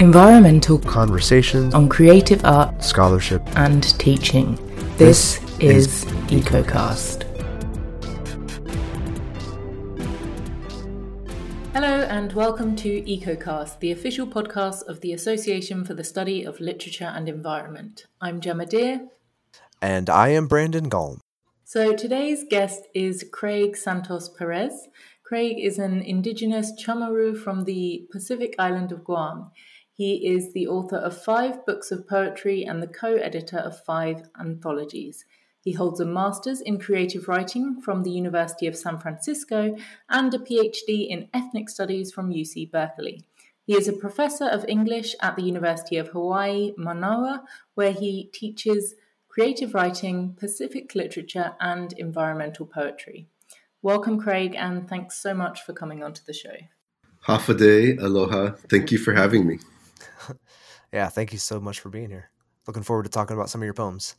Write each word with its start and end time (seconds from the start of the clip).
environmental 0.00 0.78
conversations 0.78 1.74
on 1.74 1.86
creative 1.86 2.42
art 2.46 2.82
scholarship 2.82 3.42
and 3.56 3.82
teaching. 3.98 4.54
This, 4.96 5.36
This 5.58 5.60
is, 5.60 6.04
EcoCast. 6.28 7.24
Hello 11.74 12.00
and 12.08 12.32
welcome 12.32 12.74
to 12.76 13.02
EcoCast, 13.02 13.80
the 13.80 13.92
official 13.92 14.26
podcast 14.26 14.86
of 14.86 15.02
the 15.02 15.12
Association 15.12 15.84
for 15.84 15.92
the 15.92 16.02
Study 16.02 16.44
of 16.44 16.60
Literature 16.60 17.12
and 17.14 17.28
Environment. 17.28 18.06
I'm 18.22 18.40
Gemma 18.40 18.64
Deer. 18.64 19.06
and 19.82 20.08
i 20.08 20.28
am 20.28 20.46
brandon 20.46 20.88
Gallm. 20.88 21.18
So 21.64 21.94
today's 21.94 22.44
guest 22.48 22.84
is 22.94 23.22
Craig 23.30 23.76
Santos 23.76 24.30
Perez. 24.30 24.88
Craig 25.22 25.58
is 25.60 25.78
an 25.78 26.00
indigenous 26.00 26.72
Chamorro 26.72 27.36
from 27.36 27.64
the 27.64 28.08
Pacific 28.10 28.54
island 28.58 28.92
of 28.92 29.04
Guam. 29.04 29.50
He 30.00 30.26
is 30.26 30.54
the 30.54 30.66
author 30.66 30.96
of 30.96 31.22
five 31.22 31.66
books 31.66 31.92
of 31.92 32.08
poetry 32.08 32.64
and 32.64 32.82
the 32.82 32.86
co 32.86 33.16
editor 33.16 33.58
of 33.58 33.84
five 33.84 34.30
anthologies. 34.40 35.26
He 35.60 35.72
holds 35.72 36.00
a 36.00 36.06
master's 36.06 36.62
in 36.62 36.78
creative 36.78 37.28
writing 37.28 37.82
from 37.82 38.02
the 38.02 38.10
University 38.10 38.66
of 38.66 38.76
San 38.76 38.98
Francisco 38.98 39.76
and 40.08 40.32
a 40.32 40.38
PhD 40.38 41.06
in 41.06 41.28
ethnic 41.34 41.68
studies 41.68 42.12
from 42.12 42.30
UC 42.32 42.70
Berkeley. 42.70 43.26
He 43.66 43.76
is 43.76 43.88
a 43.88 43.92
professor 43.92 44.46
of 44.46 44.64
English 44.66 45.14
at 45.20 45.36
the 45.36 45.42
University 45.42 45.98
of 45.98 46.08
Hawaii, 46.08 46.72
Manoa, 46.78 47.44
where 47.74 47.92
he 47.92 48.30
teaches 48.32 48.94
creative 49.28 49.74
writing, 49.74 50.32
Pacific 50.32 50.94
literature, 50.94 51.52
and 51.60 51.92
environmental 51.98 52.64
poetry. 52.64 53.28
Welcome, 53.82 54.18
Craig, 54.18 54.54
and 54.56 54.88
thanks 54.88 55.20
so 55.20 55.34
much 55.34 55.60
for 55.60 55.74
coming 55.74 56.02
onto 56.02 56.22
the 56.26 56.32
show. 56.32 56.56
Håfa 57.26 57.54
adai, 57.54 58.00
aloha. 58.02 58.52
Thank 58.70 58.92
you 58.92 58.96
for 58.96 59.12
having 59.12 59.46
me. 59.46 59.58
Yeah 60.92 61.08
thank 61.08 61.32
you 61.32 61.38
so 61.38 61.60
much 61.60 61.80
for 61.80 61.88
being 61.88 62.10
here 62.10 62.30
looking 62.66 62.82
forward 62.82 63.04
to 63.04 63.08
talking 63.08 63.36
about 63.36 63.50
some 63.50 63.60
of 63.60 63.64
your 63.64 63.74
poems 63.74 64.16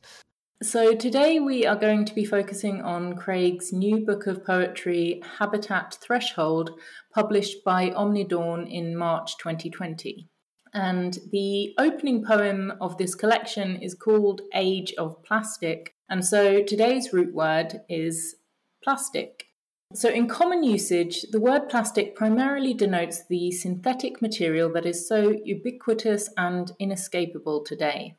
So, 0.63 0.93
today 0.93 1.39
we 1.39 1.65
are 1.65 1.75
going 1.75 2.05
to 2.05 2.13
be 2.13 2.23
focusing 2.23 2.83
on 2.83 3.15
Craig's 3.15 3.73
new 3.73 4.05
book 4.05 4.27
of 4.27 4.45
poetry, 4.45 5.19
Habitat 5.39 5.97
Threshold, 5.99 6.79
published 7.11 7.63
by 7.63 7.89
Omnidawn 7.89 8.71
in 8.71 8.95
March 8.95 9.37
2020. 9.39 10.29
And 10.73 11.17
the 11.31 11.73
opening 11.79 12.23
poem 12.23 12.73
of 12.79 12.97
this 12.99 13.15
collection 13.15 13.75
is 13.77 13.95
called 13.95 14.41
Age 14.53 14.93
of 14.99 15.23
Plastic. 15.23 15.95
And 16.09 16.23
so 16.23 16.61
today's 16.61 17.11
root 17.11 17.33
word 17.33 17.81
is 17.89 18.35
plastic. 18.83 19.47
So, 19.93 20.07
in 20.07 20.27
common 20.27 20.63
usage, 20.63 21.23
the 21.31 21.39
word 21.39 21.67
plastic 21.67 22.15
primarily 22.15 22.73
denotes 22.73 23.25
the 23.27 23.51
synthetic 23.51 24.21
material 24.21 24.71
that 24.71 24.85
is 24.85 25.05
so 25.05 25.35
ubiquitous 25.43 26.29
and 26.37 26.71
inescapable 26.79 27.63
today. 27.63 28.15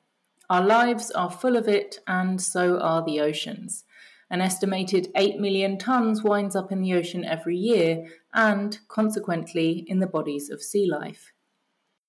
Our 0.51 0.63
lives 0.63 1.11
are 1.13 1.31
full 1.31 1.57
of 1.57 1.69
it, 1.69 2.01
and 2.07 2.43
so 2.43 2.79
are 2.79 3.03
the 3.03 3.21
oceans. 3.21 3.85
An 4.29 4.43
estimated 4.43 5.09
8 5.17 5.41
million 5.41 5.79
tonnes 5.79 6.23
winds 6.23 6.55
up 6.55 6.73
in 6.73 6.83
the 6.83 6.93
ocean 6.93 7.25
every 7.25 7.57
year, 7.57 8.07
and 8.35 8.79
consequently 8.89 9.87
in 9.87 10.01
the 10.01 10.07
bodies 10.07 10.51
of 10.51 10.63
sea 10.63 10.87
life. 10.91 11.33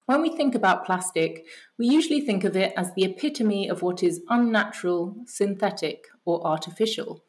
When 0.07 0.21
we 0.21 0.35
think 0.35 0.55
about 0.55 0.85
plastic, 0.85 1.45
we 1.77 1.87
usually 1.87 2.19
think 2.19 2.43
of 2.43 2.57
it 2.57 2.73
as 2.75 2.93
the 2.93 3.05
epitome 3.05 3.69
of 3.69 3.81
what 3.81 4.03
is 4.03 4.23
unnatural, 4.29 5.15
synthetic, 5.25 6.07
or 6.25 6.45
artificial. 6.45 7.23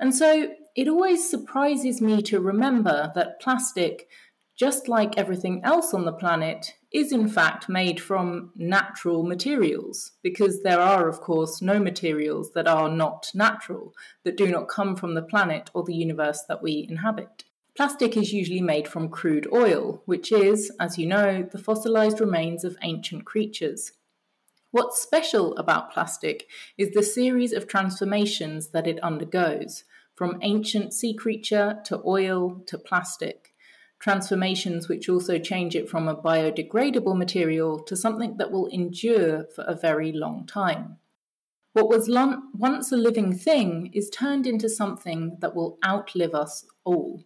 And 0.00 0.14
so 0.14 0.54
it 0.76 0.88
always 0.88 1.28
surprises 1.28 2.02
me 2.02 2.20
to 2.20 2.38
remember 2.38 3.10
that 3.14 3.40
plastic, 3.40 4.08
just 4.54 4.88
like 4.88 5.16
everything 5.16 5.62
else 5.64 5.94
on 5.94 6.04
the 6.04 6.12
planet, 6.12 6.74
is 6.92 7.12
in 7.12 7.28
fact 7.28 7.68
made 7.68 7.98
from 7.98 8.50
natural 8.54 9.22
materials, 9.22 10.12
because 10.22 10.62
there 10.62 10.80
are, 10.80 11.08
of 11.08 11.20
course, 11.20 11.62
no 11.62 11.78
materials 11.78 12.52
that 12.52 12.68
are 12.68 12.90
not 12.90 13.30
natural, 13.34 13.94
that 14.22 14.36
do 14.36 14.48
not 14.48 14.68
come 14.68 14.94
from 14.94 15.14
the 15.14 15.22
planet 15.22 15.70
or 15.72 15.82
the 15.82 15.94
universe 15.94 16.42
that 16.46 16.62
we 16.62 16.86
inhabit. 16.88 17.44
Plastic 17.74 18.16
is 18.16 18.32
usually 18.32 18.62
made 18.62 18.86
from 18.86 19.08
crude 19.08 19.46
oil, 19.52 20.02
which 20.04 20.30
is, 20.30 20.70
as 20.78 20.98
you 20.98 21.06
know, 21.06 21.42
the 21.42 21.58
fossilized 21.58 22.20
remains 22.20 22.64
of 22.64 22.76
ancient 22.82 23.24
creatures. 23.24 23.92
What's 24.72 25.00
special 25.00 25.56
about 25.56 25.92
plastic 25.92 26.48
is 26.76 26.90
the 26.90 27.02
series 27.02 27.52
of 27.52 27.66
transformations 27.66 28.68
that 28.68 28.86
it 28.86 29.02
undergoes, 29.02 29.84
from 30.16 30.38
ancient 30.42 30.92
sea 30.92 31.14
creature 31.14 31.78
to 31.84 32.02
oil 32.04 32.62
to 32.66 32.76
plastic. 32.76 33.52
Transformations 33.98 34.88
which 34.88 35.08
also 35.08 35.38
change 35.38 35.76
it 35.76 35.88
from 35.88 36.08
a 36.08 36.16
biodegradable 36.16 37.16
material 37.16 37.78
to 37.84 37.94
something 37.94 38.36
that 38.38 38.50
will 38.50 38.66
endure 38.66 39.44
for 39.54 39.62
a 39.64 39.76
very 39.76 40.12
long 40.12 40.46
time. 40.46 40.96
What 41.72 41.88
was 41.88 42.08
once 42.54 42.90
a 42.90 42.96
living 42.96 43.36
thing 43.36 43.90
is 43.92 44.08
turned 44.08 44.46
into 44.46 44.68
something 44.68 45.36
that 45.40 45.54
will 45.54 45.78
outlive 45.86 46.34
us 46.34 46.64
all. 46.84 47.22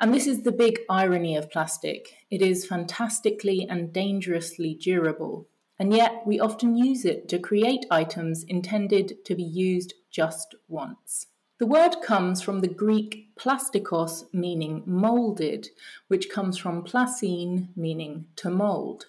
And 0.00 0.12
this 0.12 0.26
is 0.26 0.42
the 0.42 0.52
big 0.52 0.80
irony 0.90 1.36
of 1.36 1.50
plastic. 1.50 2.14
It 2.30 2.42
is 2.42 2.66
fantastically 2.66 3.66
and 3.68 3.92
dangerously 3.92 4.74
durable, 4.74 5.48
and 5.78 5.92
yet 5.92 6.22
we 6.26 6.40
often 6.40 6.76
use 6.76 7.04
it 7.04 7.28
to 7.28 7.38
create 7.38 7.86
items 7.90 8.42
intended 8.42 9.24
to 9.24 9.36
be 9.36 9.44
used 9.44 9.94
just 10.10 10.56
once. 10.66 11.26
The 11.58 11.66
word 11.66 11.96
comes 12.02 12.40
from 12.40 12.60
the 12.60 12.68
Greek 12.68 13.34
plastikos, 13.34 14.32
meaning 14.32 14.84
moulded, 14.86 15.70
which 16.06 16.30
comes 16.30 16.56
from 16.56 16.84
plassein, 16.84 17.70
meaning 17.74 18.26
to 18.36 18.48
mould. 18.48 19.06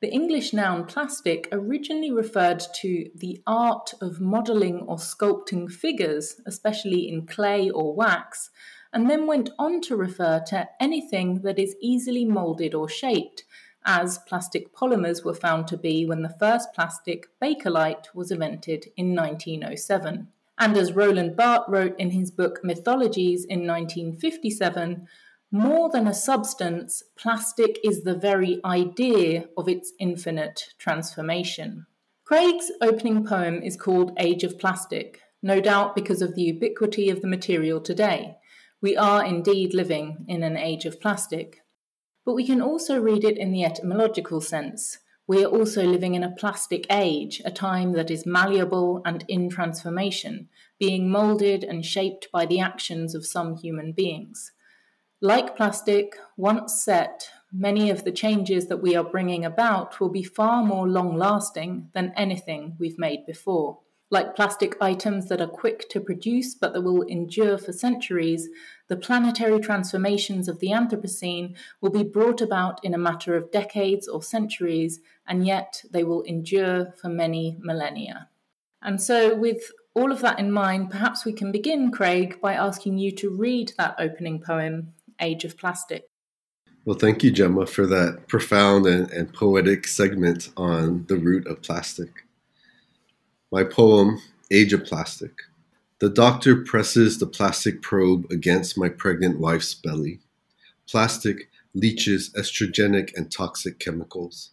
The 0.00 0.12
English 0.12 0.52
noun 0.52 0.86
plastic 0.86 1.48
originally 1.50 2.12
referred 2.12 2.62
to 2.82 3.10
the 3.16 3.42
art 3.48 3.94
of 4.00 4.20
modelling 4.20 4.82
or 4.82 4.96
sculpting 4.96 5.68
figures, 5.68 6.40
especially 6.46 7.08
in 7.08 7.26
clay 7.26 7.68
or 7.68 7.92
wax, 7.96 8.50
and 8.92 9.10
then 9.10 9.26
went 9.26 9.50
on 9.58 9.80
to 9.80 9.96
refer 9.96 10.38
to 10.46 10.68
anything 10.78 11.40
that 11.42 11.58
is 11.58 11.74
easily 11.80 12.24
moulded 12.24 12.74
or 12.74 12.88
shaped, 12.88 13.42
as 13.84 14.18
plastic 14.18 14.72
polymers 14.72 15.24
were 15.24 15.34
found 15.34 15.66
to 15.66 15.76
be 15.76 16.06
when 16.06 16.22
the 16.22 16.36
first 16.38 16.72
plastic 16.72 17.26
bakelite 17.40 18.06
was 18.14 18.30
invented 18.30 18.86
in 18.96 19.16
1907. 19.16 20.28
And 20.62 20.76
as 20.76 20.92
Roland 20.92 21.34
Barthes 21.34 21.68
wrote 21.68 21.98
in 21.98 22.12
his 22.12 22.30
book 22.30 22.60
Mythologies 22.62 23.44
in 23.44 23.66
1957, 23.66 25.08
more 25.50 25.90
than 25.90 26.06
a 26.06 26.14
substance, 26.14 27.02
plastic 27.16 27.80
is 27.82 28.04
the 28.04 28.14
very 28.14 28.60
idea 28.64 29.48
of 29.56 29.68
its 29.68 29.92
infinite 29.98 30.68
transformation. 30.78 31.86
Craig's 32.22 32.70
opening 32.80 33.26
poem 33.26 33.60
is 33.60 33.76
called 33.76 34.16
Age 34.20 34.44
of 34.44 34.56
Plastic, 34.56 35.22
no 35.42 35.60
doubt 35.60 35.96
because 35.96 36.22
of 36.22 36.36
the 36.36 36.42
ubiquity 36.42 37.10
of 37.10 37.22
the 37.22 37.26
material 37.26 37.80
today. 37.80 38.36
We 38.80 38.96
are 38.96 39.26
indeed 39.26 39.74
living 39.74 40.24
in 40.28 40.44
an 40.44 40.56
age 40.56 40.84
of 40.84 41.00
plastic. 41.00 41.64
But 42.24 42.34
we 42.34 42.46
can 42.46 42.62
also 42.62 43.00
read 43.00 43.24
it 43.24 43.36
in 43.36 43.50
the 43.50 43.64
etymological 43.64 44.40
sense. 44.40 44.98
We 45.26 45.44
are 45.44 45.48
also 45.48 45.84
living 45.84 46.14
in 46.14 46.24
a 46.24 46.34
plastic 46.34 46.86
age, 46.90 47.40
a 47.44 47.50
time 47.50 47.92
that 47.92 48.10
is 48.10 48.26
malleable 48.26 49.02
and 49.04 49.24
in 49.28 49.48
transformation, 49.48 50.48
being 50.78 51.08
moulded 51.08 51.62
and 51.62 51.84
shaped 51.84 52.28
by 52.32 52.44
the 52.44 52.60
actions 52.60 53.14
of 53.14 53.24
some 53.24 53.56
human 53.56 53.92
beings. 53.92 54.52
Like 55.20 55.56
plastic, 55.56 56.16
once 56.36 56.82
set, 56.84 57.30
many 57.52 57.90
of 57.90 58.02
the 58.02 58.10
changes 58.10 58.66
that 58.66 58.82
we 58.82 58.96
are 58.96 59.04
bringing 59.04 59.44
about 59.44 60.00
will 60.00 60.08
be 60.08 60.24
far 60.24 60.64
more 60.64 60.88
long 60.88 61.16
lasting 61.16 61.90
than 61.94 62.12
anything 62.16 62.76
we've 62.80 62.98
made 62.98 63.24
before. 63.24 63.78
Like 64.12 64.36
plastic 64.36 64.76
items 64.78 65.30
that 65.30 65.40
are 65.40 65.46
quick 65.46 65.88
to 65.88 65.98
produce 65.98 66.54
but 66.54 66.74
that 66.74 66.82
will 66.82 67.00
endure 67.04 67.56
for 67.56 67.72
centuries, 67.72 68.46
the 68.88 68.96
planetary 68.96 69.58
transformations 69.58 70.48
of 70.48 70.58
the 70.58 70.68
Anthropocene 70.68 71.56
will 71.80 71.88
be 71.88 72.02
brought 72.02 72.42
about 72.42 72.84
in 72.84 72.92
a 72.92 72.98
matter 72.98 73.34
of 73.36 73.50
decades 73.50 74.06
or 74.06 74.22
centuries, 74.22 75.00
and 75.26 75.46
yet 75.46 75.82
they 75.90 76.04
will 76.04 76.20
endure 76.24 76.92
for 77.00 77.08
many 77.08 77.56
millennia. 77.58 78.28
And 78.82 79.00
so, 79.00 79.34
with 79.34 79.72
all 79.94 80.12
of 80.12 80.20
that 80.20 80.38
in 80.38 80.52
mind, 80.52 80.90
perhaps 80.90 81.24
we 81.24 81.32
can 81.32 81.50
begin, 81.50 81.90
Craig, 81.90 82.38
by 82.38 82.52
asking 82.52 82.98
you 82.98 83.12
to 83.12 83.30
read 83.30 83.72
that 83.78 83.94
opening 83.98 84.42
poem, 84.42 84.92
Age 85.20 85.46
of 85.46 85.56
Plastic. 85.56 86.04
Well, 86.84 86.98
thank 86.98 87.22
you, 87.22 87.30
Gemma, 87.30 87.64
for 87.64 87.86
that 87.86 88.28
profound 88.28 88.84
and, 88.86 89.10
and 89.10 89.32
poetic 89.32 89.86
segment 89.86 90.50
on 90.58 91.06
the 91.06 91.16
root 91.16 91.46
of 91.46 91.62
plastic. 91.62 92.21
My 93.52 93.64
poem, 93.64 94.18
Age 94.50 94.72
of 94.72 94.86
Plastic. 94.86 95.32
The 95.98 96.08
doctor 96.08 96.56
presses 96.56 97.18
the 97.18 97.26
plastic 97.26 97.82
probe 97.82 98.24
against 98.32 98.78
my 98.78 98.88
pregnant 98.88 99.40
wife's 99.40 99.74
belly. 99.74 100.20
Plastic 100.88 101.50
leaches 101.74 102.32
estrogenic 102.32 103.12
and 103.14 103.30
toxic 103.30 103.78
chemicals. 103.78 104.52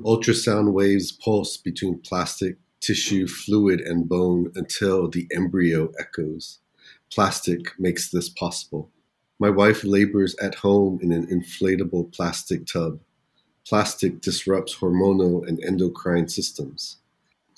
Ultrasound 0.00 0.72
waves 0.72 1.12
pulse 1.12 1.56
between 1.56 2.00
plastic, 2.00 2.56
tissue, 2.80 3.28
fluid, 3.28 3.80
and 3.80 4.08
bone 4.08 4.50
until 4.56 5.08
the 5.08 5.28
embryo 5.32 5.92
echoes. 6.00 6.58
Plastic 7.12 7.78
makes 7.78 8.10
this 8.10 8.28
possible. 8.28 8.90
My 9.38 9.50
wife 9.50 9.84
labors 9.84 10.34
at 10.42 10.56
home 10.56 10.98
in 11.00 11.12
an 11.12 11.28
inflatable 11.28 12.12
plastic 12.12 12.66
tub. 12.66 12.98
plastic 13.66 14.20
disrupts 14.20 14.76
hormonal 14.76 15.46
and 15.46 15.62
endocrine 15.64 16.28
systems. 16.28 16.98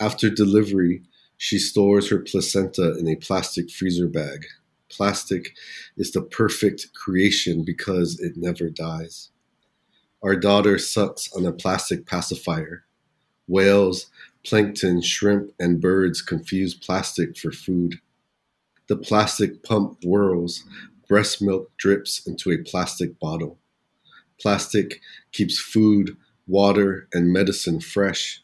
After 0.00 0.28
delivery, 0.28 1.02
she 1.38 1.58
stores 1.58 2.10
her 2.10 2.18
placenta 2.18 2.98
in 2.98 3.08
a 3.08 3.16
plastic 3.16 3.70
freezer 3.70 4.08
bag. 4.08 4.46
Plastic 4.90 5.54
is 5.96 6.12
the 6.12 6.22
perfect 6.22 6.92
creation 6.94 7.64
because 7.64 8.20
it 8.20 8.36
never 8.36 8.68
dies. 8.68 9.30
Our 10.22 10.36
daughter 10.36 10.78
sucks 10.78 11.32
on 11.32 11.46
a 11.46 11.52
plastic 11.52 12.06
pacifier. 12.06 12.84
Whales, 13.48 14.06
plankton, 14.44 15.02
shrimp, 15.02 15.52
and 15.58 15.80
birds 15.80 16.22
confuse 16.22 16.74
plastic 16.74 17.36
for 17.36 17.52
food. 17.52 18.00
The 18.88 18.96
plastic 18.96 19.62
pump 19.62 20.02
whirls, 20.02 20.64
breast 21.08 21.42
milk 21.42 21.70
drips 21.76 22.26
into 22.26 22.50
a 22.50 22.58
plastic 22.58 23.18
bottle. 23.18 23.58
Plastic 24.40 25.00
keeps 25.32 25.58
food, 25.58 26.16
water, 26.46 27.08
and 27.12 27.32
medicine 27.32 27.80
fresh. 27.80 28.42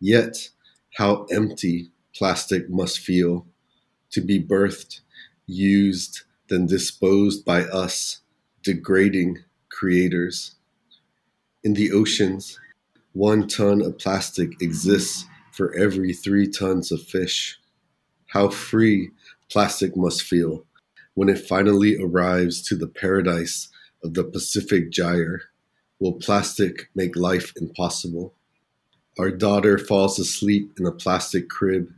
Yet, 0.00 0.50
how 0.96 1.24
empty 1.30 1.90
plastic 2.14 2.68
must 2.68 2.98
feel 2.98 3.46
to 4.10 4.20
be 4.20 4.42
birthed, 4.42 5.00
used, 5.46 6.22
then 6.48 6.66
disposed 6.66 7.44
by 7.44 7.62
us, 7.64 8.20
degrading 8.62 9.38
creators. 9.68 10.56
In 11.62 11.74
the 11.74 11.92
oceans, 11.92 12.58
one 13.12 13.48
ton 13.48 13.82
of 13.82 13.98
plastic 13.98 14.60
exists 14.60 15.26
for 15.52 15.74
every 15.74 16.12
three 16.12 16.46
tons 16.48 16.92
of 16.92 17.02
fish. 17.02 17.58
How 18.28 18.48
free 18.48 19.10
plastic 19.50 19.96
must 19.96 20.22
feel 20.22 20.64
when 21.14 21.28
it 21.28 21.38
finally 21.38 21.96
arrives 22.00 22.62
to 22.62 22.76
the 22.76 22.86
paradise 22.86 23.68
of 24.02 24.14
the 24.14 24.24
Pacific 24.24 24.90
Gyre. 24.90 25.42
Will 25.98 26.14
plastic 26.14 26.88
make 26.94 27.16
life 27.16 27.52
impossible? 27.60 28.34
Our 29.18 29.30
daughter 29.30 29.78
falls 29.78 30.18
asleep 30.18 30.78
in 30.78 30.86
a 30.86 30.92
plastic 30.92 31.48
crib, 31.48 31.92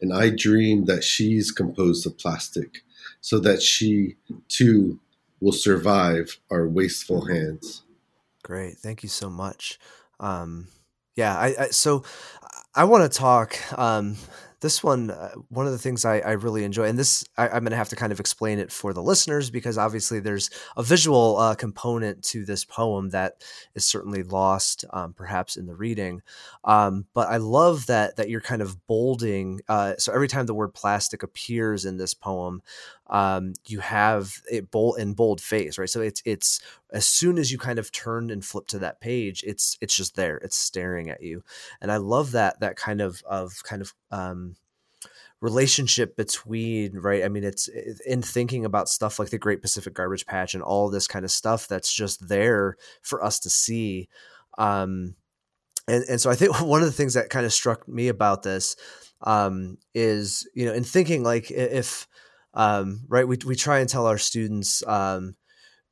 and 0.00 0.12
I 0.12 0.30
dream 0.30 0.84
that 0.84 1.02
she's 1.02 1.50
composed 1.50 2.06
of 2.06 2.18
plastic 2.18 2.82
so 3.20 3.38
that 3.40 3.62
she, 3.62 4.16
too, 4.48 5.00
will 5.40 5.52
survive 5.52 6.38
our 6.50 6.68
wasteful 6.68 7.26
hands. 7.26 7.82
Great. 8.42 8.78
Thank 8.78 9.02
you 9.02 9.08
so 9.08 9.28
much. 9.28 9.78
Um, 10.20 10.68
yeah, 11.16 11.36
I, 11.36 11.54
I 11.58 11.66
so 11.68 12.04
I 12.74 12.84
want 12.84 13.10
to 13.10 13.18
talk 13.18 13.56
um, 13.78 14.16
this 14.60 14.82
one, 14.82 15.10
uh, 15.10 15.30
one 15.48 15.66
of 15.66 15.72
the 15.72 15.78
things 15.78 16.04
I, 16.04 16.18
I 16.18 16.32
really 16.32 16.64
enjoy, 16.64 16.84
and 16.84 16.98
this 16.98 17.24
I, 17.36 17.46
am 17.46 17.62
going 17.62 17.70
to 17.70 17.76
have 17.76 17.90
to 17.90 17.96
kind 17.96 18.12
of 18.12 18.18
explain 18.18 18.58
it 18.58 18.72
for 18.72 18.92
the 18.92 19.02
listeners 19.02 19.50
because 19.50 19.78
obviously 19.78 20.20
there's 20.20 20.50
a 20.76 20.82
visual 20.82 21.36
uh, 21.36 21.54
component 21.54 22.24
to 22.24 22.44
this 22.44 22.64
poem 22.64 23.10
that 23.10 23.44
is 23.74 23.84
certainly 23.84 24.22
lost, 24.22 24.84
um, 24.92 25.12
perhaps 25.12 25.56
in 25.56 25.66
the 25.66 25.76
reading. 25.76 26.22
Um, 26.64 27.06
but 27.14 27.28
I 27.28 27.36
love 27.36 27.86
that 27.86 28.16
that 28.16 28.28
you're 28.28 28.40
kind 28.40 28.62
of 28.62 28.84
bolding. 28.86 29.60
Uh, 29.68 29.94
so 29.98 30.12
every 30.12 30.28
time 30.28 30.46
the 30.46 30.54
word 30.54 30.74
plastic 30.74 31.22
appears 31.22 31.84
in 31.84 31.96
this 31.96 32.14
poem, 32.14 32.62
um, 33.10 33.54
you 33.66 33.80
have 33.80 34.34
it 34.50 34.70
bold 34.70 34.98
in 34.98 35.14
bold 35.14 35.40
face, 35.40 35.78
right? 35.78 35.88
So 35.88 36.00
it's 36.00 36.22
it's 36.24 36.60
as 36.92 37.06
soon 37.06 37.38
as 37.38 37.50
you 37.50 37.58
kind 37.58 37.78
of 37.78 37.92
turn 37.92 38.30
and 38.30 38.44
flip 38.44 38.66
to 38.68 38.78
that 38.80 39.00
page, 39.00 39.42
it's 39.46 39.78
it's 39.80 39.96
just 39.96 40.16
there, 40.16 40.36
it's 40.38 40.56
staring 40.56 41.10
at 41.10 41.22
you, 41.22 41.42
and 41.80 41.90
I 41.90 41.96
love 41.96 42.32
that 42.32 42.60
that 42.60 42.76
kind 42.76 43.00
of 43.00 43.22
of 43.28 43.62
kind 43.64 43.82
of 43.82 43.94
um, 44.10 44.56
relationship 45.40 46.16
between 46.16 46.96
right 46.98 47.22
i 47.24 47.28
mean 47.28 47.44
it's 47.44 47.68
in 48.04 48.20
thinking 48.20 48.64
about 48.64 48.88
stuff 48.88 49.20
like 49.20 49.30
the 49.30 49.38
great 49.38 49.62
pacific 49.62 49.94
garbage 49.94 50.26
patch 50.26 50.52
and 50.52 50.64
all 50.64 50.90
this 50.90 51.06
kind 51.06 51.24
of 51.24 51.30
stuff 51.30 51.68
that's 51.68 51.92
just 51.92 52.28
there 52.28 52.76
for 53.02 53.22
us 53.22 53.38
to 53.38 53.48
see 53.48 54.08
um 54.58 55.14
and 55.86 56.02
and 56.08 56.20
so 56.20 56.28
i 56.28 56.34
think 56.34 56.60
one 56.60 56.80
of 56.80 56.86
the 56.86 56.92
things 56.92 57.14
that 57.14 57.30
kind 57.30 57.46
of 57.46 57.52
struck 57.52 57.86
me 57.86 58.08
about 58.08 58.42
this 58.42 58.74
um 59.22 59.78
is 59.94 60.48
you 60.54 60.66
know 60.66 60.72
in 60.72 60.82
thinking 60.82 61.22
like 61.22 61.52
if 61.52 62.08
um, 62.54 63.00
right? 63.08 63.26
We, 63.26 63.38
we 63.44 63.54
try 63.56 63.80
and 63.80 63.88
tell 63.88 64.06
our 64.06 64.18
students 64.18 64.82
um, 64.86 65.36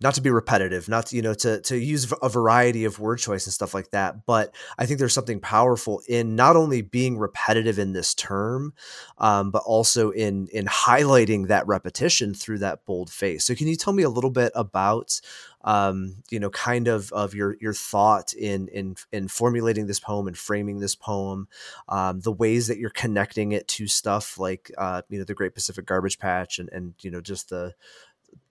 not 0.01 0.15
to 0.15 0.21
be 0.21 0.31
repetitive, 0.31 0.89
not 0.89 1.07
to, 1.07 1.17
you 1.17 1.23
know 1.23 1.35
to 1.35 1.61
to 1.63 1.79
use 1.79 2.13
a 2.23 2.29
variety 2.29 2.85
of 2.85 2.99
word 2.99 3.19
choice 3.19 3.47
and 3.47 3.53
stuff 3.53 3.75
like 3.75 3.91
that. 3.91 4.27
But 4.27 4.55
I 4.79 4.87
think 4.87 4.99
there's 4.99 5.15
something 5.15 5.41
powerful 5.41 6.03
in 6.09 6.37
not 6.37 6.57
only 6.57 6.83
being 6.83 7.19
repetitive 7.19 7.79
in 7.79 7.93
this 7.93 8.15
term, 8.15 8.75
um, 9.19 9.51
but 9.51 9.63
also 9.65 10.11
in 10.11 10.49
in 10.53 10.67
highlighting 10.67 11.49
that 11.49 11.67
repetition 11.67 12.35
through 12.35 12.59
that 12.59 12.85
bold 12.85 13.11
face. 13.11 13.45
So 13.45 13.55
can 13.55 13.69
you 13.69 13.77
tell 13.77 13.93
me 13.93 14.03
a 14.03 14.11
little 14.11 14.31
bit 14.31 14.53
about 14.55 15.21
um, 15.67 16.23
you 16.31 16.39
know, 16.39 16.49
kind 16.49 16.87
of 16.87 17.13
of 17.13 17.35
your 17.35 17.57
your 17.61 17.73
thought 17.75 18.33
in 18.33 18.69
in 18.69 18.95
in 19.13 19.27
formulating 19.27 19.89
this 19.89 19.99
poem 19.99 20.29
and 20.29 20.39
framing 20.39 20.79
this 20.79 20.95
poem, 20.95 21.49
um, 21.89 22.21
the 22.21 22.33
ways 22.33 22.69
that 22.69 22.79
you're 22.79 22.89
connecting 22.91 23.51
it 23.51 23.67
to 23.69 23.89
stuff 23.89 24.39
like 24.39 24.71
uh, 24.79 25.03
you 25.09 25.19
know 25.19 25.25
the 25.25 25.35
Great 25.35 25.55
Pacific 25.55 25.85
Garbage 25.85 26.21
Patch 26.21 26.61
and 26.61 26.69
and 26.73 26.95
you 27.01 27.11
know 27.11 27.21
just 27.21 27.49
the 27.49 27.75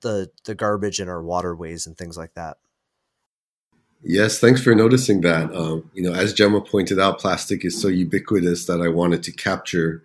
the 0.02 0.30
the 0.44 0.56
garbage 0.56 1.00
in 1.00 1.10
our 1.10 1.24
waterways 1.24 1.88
and 1.88 1.98
things 1.98 2.18
like 2.18 2.34
that. 2.36 2.58
Yes, 4.04 4.40
thanks 4.40 4.62
for 4.62 4.76
noticing 4.76 5.22
that. 5.22 5.54
Um, 5.56 5.90
you 5.94 6.04
know, 6.04 6.14
as 6.14 6.34
Gemma 6.34 6.62
pointed 6.62 7.00
out, 7.00 7.20
plastic 7.20 7.66
is 7.66 7.82
so 7.82 7.88
ubiquitous 7.88 8.66
that 8.66 8.82
I 8.82 8.88
wanted 8.88 9.24
to 9.24 9.32
capture 9.32 10.04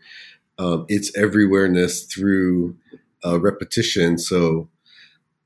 um, 0.59 0.87
its 0.88 1.11
everywhereness 1.19 2.11
through 2.11 2.77
uh, 3.25 3.38
repetition. 3.38 4.17
So, 4.17 4.69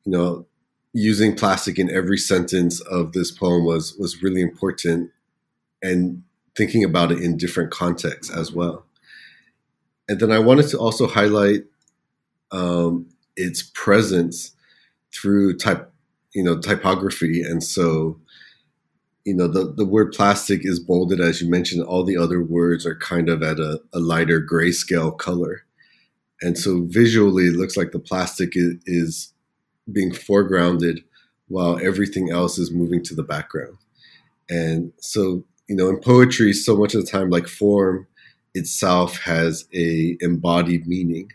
you 0.04 0.12
know, 0.12 0.46
using 0.94 1.34
plastic 1.34 1.78
in 1.78 1.90
every 1.90 2.16
sentence 2.16 2.80
of 2.80 3.12
this 3.12 3.30
poem 3.30 3.64
was 3.64 3.94
was 3.96 4.22
really 4.22 4.40
important 4.40 5.10
and 5.82 6.22
thinking 6.56 6.84
about 6.84 7.10
it 7.10 7.18
in 7.18 7.36
different 7.36 7.70
contexts 7.70 8.32
as 8.32 8.52
well 8.52 8.86
and 10.08 10.20
then 10.20 10.30
i 10.30 10.38
wanted 10.38 10.68
to 10.68 10.78
also 10.78 11.06
highlight 11.06 11.64
um, 12.52 13.08
its 13.36 13.62
presence 13.74 14.52
through 15.12 15.56
type 15.56 15.92
you 16.34 16.42
know 16.42 16.58
typography 16.58 17.42
and 17.42 17.62
so 17.62 18.18
you 19.24 19.34
know 19.34 19.48
the, 19.48 19.72
the 19.72 19.84
word 19.84 20.12
plastic 20.12 20.64
is 20.64 20.80
bolded 20.80 21.20
as 21.20 21.40
you 21.40 21.48
mentioned 21.48 21.82
all 21.82 22.04
the 22.04 22.16
other 22.16 22.42
words 22.42 22.84
are 22.84 22.96
kind 22.96 23.28
of 23.28 23.42
at 23.42 23.58
a, 23.58 23.80
a 23.92 23.98
lighter 23.98 24.40
grayscale 24.40 25.16
color 25.16 25.64
and 26.42 26.58
so 26.58 26.82
visually 26.86 27.44
it 27.44 27.56
looks 27.56 27.76
like 27.76 27.92
the 27.92 27.98
plastic 27.98 28.52
is, 28.54 28.74
is 28.86 29.32
being 29.90 30.10
foregrounded 30.10 31.02
while 31.48 31.78
everything 31.82 32.30
else 32.30 32.58
is 32.58 32.70
moving 32.70 33.02
to 33.04 33.14
the 33.14 33.22
background. 33.22 33.76
And 34.50 34.92
so, 34.98 35.44
you 35.68 35.76
know, 35.76 35.88
in 35.88 36.00
poetry, 36.00 36.52
so 36.52 36.76
much 36.76 36.94
of 36.94 37.04
the 37.04 37.10
time, 37.10 37.30
like 37.30 37.46
form 37.46 38.06
itself 38.54 39.18
has 39.20 39.66
a 39.74 40.16
embodied 40.20 40.86
meaning. 40.86 41.30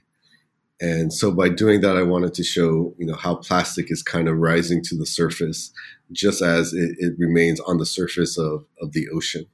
And 0.82 1.12
so 1.12 1.32
by 1.32 1.50
doing 1.50 1.82
that, 1.82 1.98
I 1.98 2.04
wanted 2.04 2.34
to 2.36 2.44
show, 2.44 2.94
you 2.98 3.06
know, 3.06 3.16
how 3.16 3.36
plastic 3.36 3.92
is 3.92 4.02
kind 4.02 4.30
of 4.30 4.38
rising 4.38 4.82
to 4.84 4.98
the 4.98 5.06
surface, 5.06 5.72
just 6.12 6.42
as 6.42 6.74
it, 6.74 6.96
it 7.00 7.14
remains 7.18 7.60
on 7.60 7.78
the 7.78 7.86
surface 7.86 8.38
of, 8.38 8.66
of 8.82 8.94
the 8.94 9.10
ocean. 9.10 9.48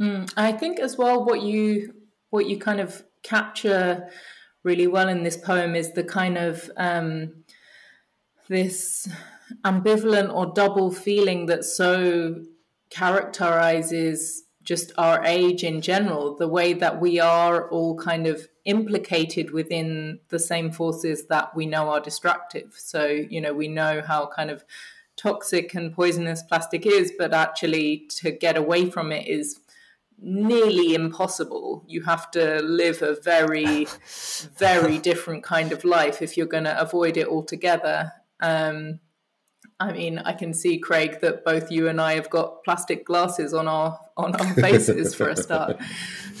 Mm, 0.00 0.32
I 0.36 0.52
think 0.52 0.78
as 0.78 0.96
well, 0.96 1.24
what 1.24 1.42
you 1.42 1.92
what 2.30 2.46
you 2.46 2.58
kind 2.58 2.78
of 2.78 3.04
capture 3.22 4.08
really 4.62 4.86
well 4.86 5.08
in 5.08 5.22
this 5.24 5.36
poem 5.36 5.74
is 5.74 5.92
the 5.92 6.04
kind 6.04 6.38
of 6.38 6.70
um, 6.76 7.44
this 8.48 9.08
ambivalent 9.64 10.32
or 10.32 10.52
double 10.54 10.92
feeling 10.92 11.46
that 11.46 11.64
so 11.64 12.44
characterizes 12.90 14.44
just 14.62 14.92
our 14.98 15.24
age 15.24 15.64
in 15.64 15.80
general, 15.80 16.36
the 16.36 16.46
way 16.46 16.74
that 16.74 17.00
we 17.00 17.18
are 17.18 17.68
all 17.70 17.96
kind 17.96 18.26
of 18.26 18.46
implicated 18.68 19.50
within 19.50 20.20
the 20.28 20.38
same 20.38 20.70
forces 20.70 21.26
that 21.28 21.56
we 21.56 21.64
know 21.64 21.88
are 21.88 22.00
destructive. 22.00 22.74
So, 22.76 23.06
you 23.06 23.40
know, 23.40 23.54
we 23.54 23.66
know 23.66 24.02
how 24.06 24.26
kind 24.26 24.50
of 24.50 24.62
toxic 25.16 25.74
and 25.74 25.90
poisonous 25.92 26.42
plastic 26.42 26.84
is, 26.84 27.10
but 27.18 27.32
actually 27.32 28.06
to 28.20 28.30
get 28.30 28.58
away 28.58 28.90
from 28.90 29.10
it 29.10 29.26
is 29.26 29.58
nearly 30.20 30.94
impossible. 30.94 31.82
You 31.88 32.02
have 32.02 32.30
to 32.32 32.60
live 32.62 33.00
a 33.00 33.16
very, 33.18 33.86
very 34.58 34.98
different 34.98 35.42
kind 35.42 35.72
of 35.72 35.82
life 35.82 36.20
if 36.20 36.36
you're 36.36 36.46
going 36.46 36.64
to 36.64 36.78
avoid 36.78 37.16
it 37.16 37.26
altogether. 37.26 38.12
Um, 38.40 39.00
I 39.80 39.92
mean, 39.92 40.18
I 40.18 40.34
can 40.34 40.52
see 40.52 40.78
Craig 40.78 41.20
that 41.22 41.42
both 41.42 41.70
you 41.70 41.88
and 41.88 42.02
I 42.02 42.16
have 42.16 42.28
got 42.28 42.64
plastic 42.64 43.06
glasses 43.06 43.54
on 43.54 43.66
our 43.66 43.98
on 44.18 44.34
our 44.34 44.54
faces 44.66 45.14
for 45.14 45.28
a 45.30 45.36
start. 45.36 45.78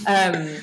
Um, 0.06 0.58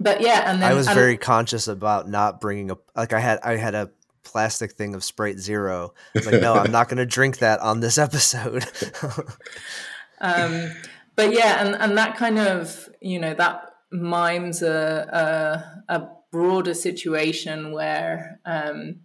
but 0.00 0.22
yeah, 0.22 0.50
and 0.50 0.62
then 0.62 0.72
I 0.72 0.74
was 0.74 0.86
and, 0.86 0.94
very 0.94 1.18
conscious 1.18 1.68
about 1.68 2.08
not 2.08 2.40
bringing 2.40 2.70
a 2.70 2.78
like 2.96 3.12
I 3.12 3.20
had 3.20 3.38
I 3.42 3.56
had 3.56 3.74
a 3.74 3.90
plastic 4.24 4.72
thing 4.72 4.94
of 4.94 5.04
Sprite 5.04 5.38
Zero. 5.38 5.92
I 6.14 6.18
was 6.18 6.26
like, 6.26 6.40
no, 6.40 6.54
I'm 6.54 6.72
not 6.72 6.88
going 6.88 6.98
to 6.98 7.06
drink 7.06 7.38
that 7.38 7.60
on 7.60 7.80
this 7.80 7.98
episode. 7.98 8.64
um, 10.20 10.70
but 11.16 11.32
yeah, 11.32 11.64
and 11.64 11.76
and 11.76 11.98
that 11.98 12.16
kind 12.16 12.38
of 12.38 12.88
you 13.02 13.18
know 13.18 13.34
that 13.34 13.74
mimes 13.92 14.62
a 14.62 15.82
a, 15.88 15.94
a 15.94 16.08
broader 16.32 16.74
situation 16.74 17.72
where 17.72 18.40
um, 18.46 19.00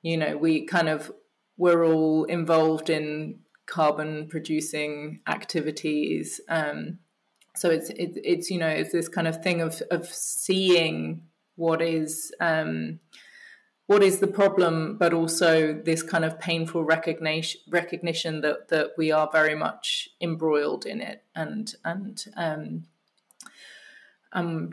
you 0.00 0.16
know 0.16 0.38
we 0.38 0.64
kind 0.64 0.88
of 0.88 1.12
we're 1.58 1.84
all 1.84 2.24
involved 2.24 2.88
in 2.88 3.40
carbon 3.66 4.28
producing 4.28 5.20
activities. 5.28 6.40
Um, 6.48 7.00
so 7.54 7.70
it's 7.70 7.90
it, 7.90 8.18
it's 8.24 8.50
you 8.50 8.58
know 8.58 8.68
it's 8.68 8.92
this 8.92 9.08
kind 9.08 9.28
of 9.28 9.42
thing 9.42 9.60
of 9.60 9.82
of 9.90 10.06
seeing 10.06 11.22
what 11.56 11.82
is 11.82 12.32
um, 12.40 13.00
what 13.86 14.02
is 14.02 14.20
the 14.20 14.26
problem, 14.26 14.96
but 14.96 15.12
also 15.12 15.74
this 15.74 16.02
kind 16.02 16.24
of 16.24 16.38
painful 16.38 16.84
recognition 16.84 17.60
recognition 17.68 18.40
that 18.40 18.68
that 18.68 18.90
we 18.96 19.12
are 19.12 19.28
very 19.30 19.54
much 19.54 20.08
embroiled 20.20 20.86
in 20.86 21.00
it 21.00 21.24
and 21.34 21.74
and 21.84 22.24
um, 22.36 22.84
um, 24.32 24.72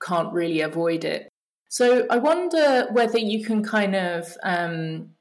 can't 0.00 0.32
really 0.32 0.60
avoid 0.60 1.04
it. 1.04 1.28
So 1.68 2.06
I 2.08 2.18
wonder 2.18 2.86
whether 2.92 3.18
you 3.18 3.44
can 3.44 3.64
kind 3.64 3.96
of 3.96 4.36
um, 4.42 5.13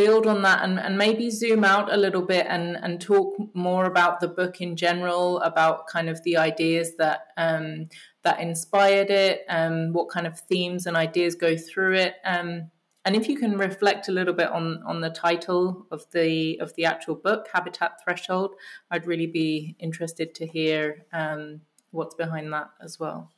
build 0.00 0.26
on 0.26 0.40
that 0.40 0.64
and, 0.64 0.80
and 0.80 0.96
maybe 0.96 1.28
zoom 1.28 1.62
out 1.62 1.92
a 1.92 1.96
little 1.96 2.22
bit 2.22 2.46
and, 2.48 2.76
and 2.82 3.02
talk 3.02 3.36
more 3.52 3.84
about 3.84 4.18
the 4.20 4.28
book 4.28 4.62
in 4.62 4.74
general, 4.74 5.38
about 5.40 5.86
kind 5.88 6.08
of 6.08 6.22
the 6.22 6.38
ideas 6.38 6.96
that 6.96 7.26
um, 7.36 7.88
that 8.22 8.40
inspired 8.40 9.10
it, 9.10 9.44
um, 9.50 9.92
what 9.92 10.08
kind 10.08 10.26
of 10.26 10.38
themes 10.38 10.86
and 10.86 10.96
ideas 10.96 11.34
go 11.34 11.54
through 11.54 11.96
it. 11.96 12.14
Um, 12.24 12.70
and 13.04 13.14
if 13.14 13.28
you 13.28 13.36
can 13.36 13.58
reflect 13.58 14.08
a 14.08 14.12
little 14.12 14.32
bit 14.32 14.48
on 14.48 14.82
on 14.86 15.02
the 15.02 15.10
title 15.10 15.86
of 15.90 16.10
the 16.12 16.58
of 16.60 16.74
the 16.76 16.86
actual 16.86 17.14
book, 17.14 17.48
Habitat 17.52 17.92
Threshold, 18.02 18.54
I'd 18.90 19.06
really 19.06 19.26
be 19.26 19.76
interested 19.78 20.34
to 20.36 20.46
hear 20.46 21.04
um, 21.12 21.60
what's 21.90 22.14
behind 22.14 22.50
that 22.54 22.70
as 22.82 22.98
well. 22.98 23.30